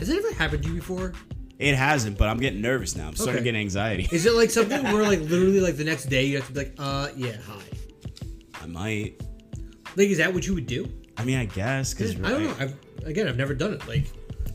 [0.03, 1.13] Has it ever happened to you before?
[1.61, 3.07] It hasn't, but I'm getting nervous now.
[3.07, 3.53] I'm starting to Okay.
[3.53, 4.09] get anxiety.
[4.11, 6.59] Is it like something where like literally like the next day you have to be
[6.59, 7.63] like, uh, yeah, hi.
[8.61, 9.21] I might.
[9.95, 10.91] Like, is that what you would do?
[11.19, 12.55] I mean, I guess because I don't know.
[12.59, 12.77] I've
[13.07, 13.87] again, I've never done it.
[13.87, 14.07] Like,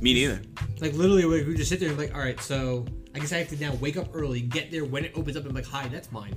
[0.02, 0.41] Me neither.
[0.82, 3.32] like literally, like, we just sit there and be like, all right, so I guess
[3.32, 5.61] I have to now wake up early, get there when it opens up, and be
[5.61, 6.36] like, hi, that's mine.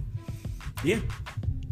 [0.84, 1.00] Yeah.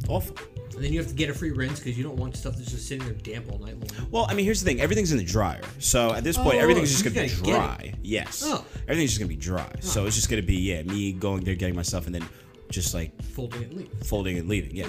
[0.09, 0.37] Awful.
[0.79, 2.71] And then you have to get a free rinse because you don't want stuff that's
[2.71, 4.07] just sitting there damp all night long.
[4.13, 4.81] Well, I mean, here's the thing.
[4.81, 5.61] Everything's in the dryer.
[5.81, 7.95] So at this point, Oh, everything's just you to be gotta get dry.
[8.01, 8.45] Yes.
[8.47, 8.65] Oh.
[8.85, 9.69] Everything's just going to be dry.
[9.81, 12.25] So it's just going to be, yeah, me going there, getting my stuff, and then
[12.71, 13.91] just like Folding it and leave.
[14.07, 14.77] folding and leaving.
[14.77, 14.87] Yeah.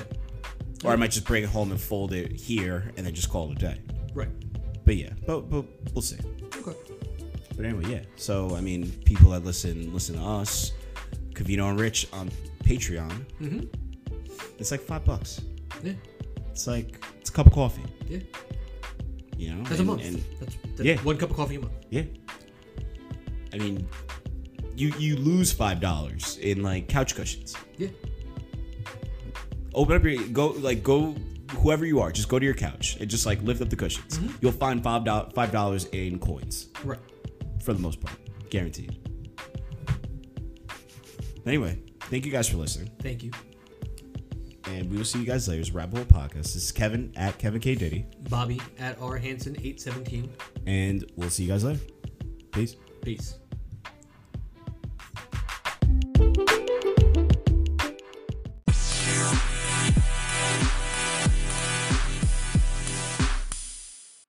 [0.83, 3.51] Or I might just bring it home and fold it here and then just call
[3.51, 3.81] it a day.
[4.13, 4.29] Right.
[4.85, 6.17] But yeah, but, but we'll see.
[6.55, 6.77] Okay.
[7.55, 8.01] But anyway, yeah.
[8.15, 10.71] So, I mean, people that listen listen to us,
[11.33, 12.29] Covino and Rich on
[12.63, 13.11] Patreon,
[13.41, 13.65] Mm-hmm.
[14.59, 15.41] it's like five bucks.
[15.83, 15.93] Yeah.
[16.51, 18.19] It's like, it's a cup of coffee, Yeah.
[19.37, 19.63] you know?
[19.63, 20.05] That's a month.
[20.05, 20.97] And that's that's Yeah.
[21.03, 21.73] one cup of coffee a month.
[21.89, 22.03] Yeah.
[23.53, 23.87] I mean,
[24.75, 27.55] you you lose five dollars in like couch cushions.
[27.77, 27.87] Yeah.
[29.73, 31.15] Open up your go like go
[31.57, 34.17] whoever you are, just go to your couch and just like lift up the cushions.
[34.19, 34.35] Mm-hmm.
[34.41, 36.99] You'll find five dollars five dollars in coins Right.
[37.63, 38.15] for the most part,
[38.49, 38.97] guaranteed.
[41.45, 43.31] Anyway, thank you guys for listening, Thank you.
[44.75, 45.61] And we will see you guys later.
[45.61, 46.33] It's Rabbit Hole Podcast.
[46.53, 50.31] This is Kevin at Kevin K Diddy, Bobby at R Hanson eight seventeen.
[50.65, 51.79] and we'll see you guys later.
[52.51, 52.75] Peace.
[53.01, 53.37] Peace.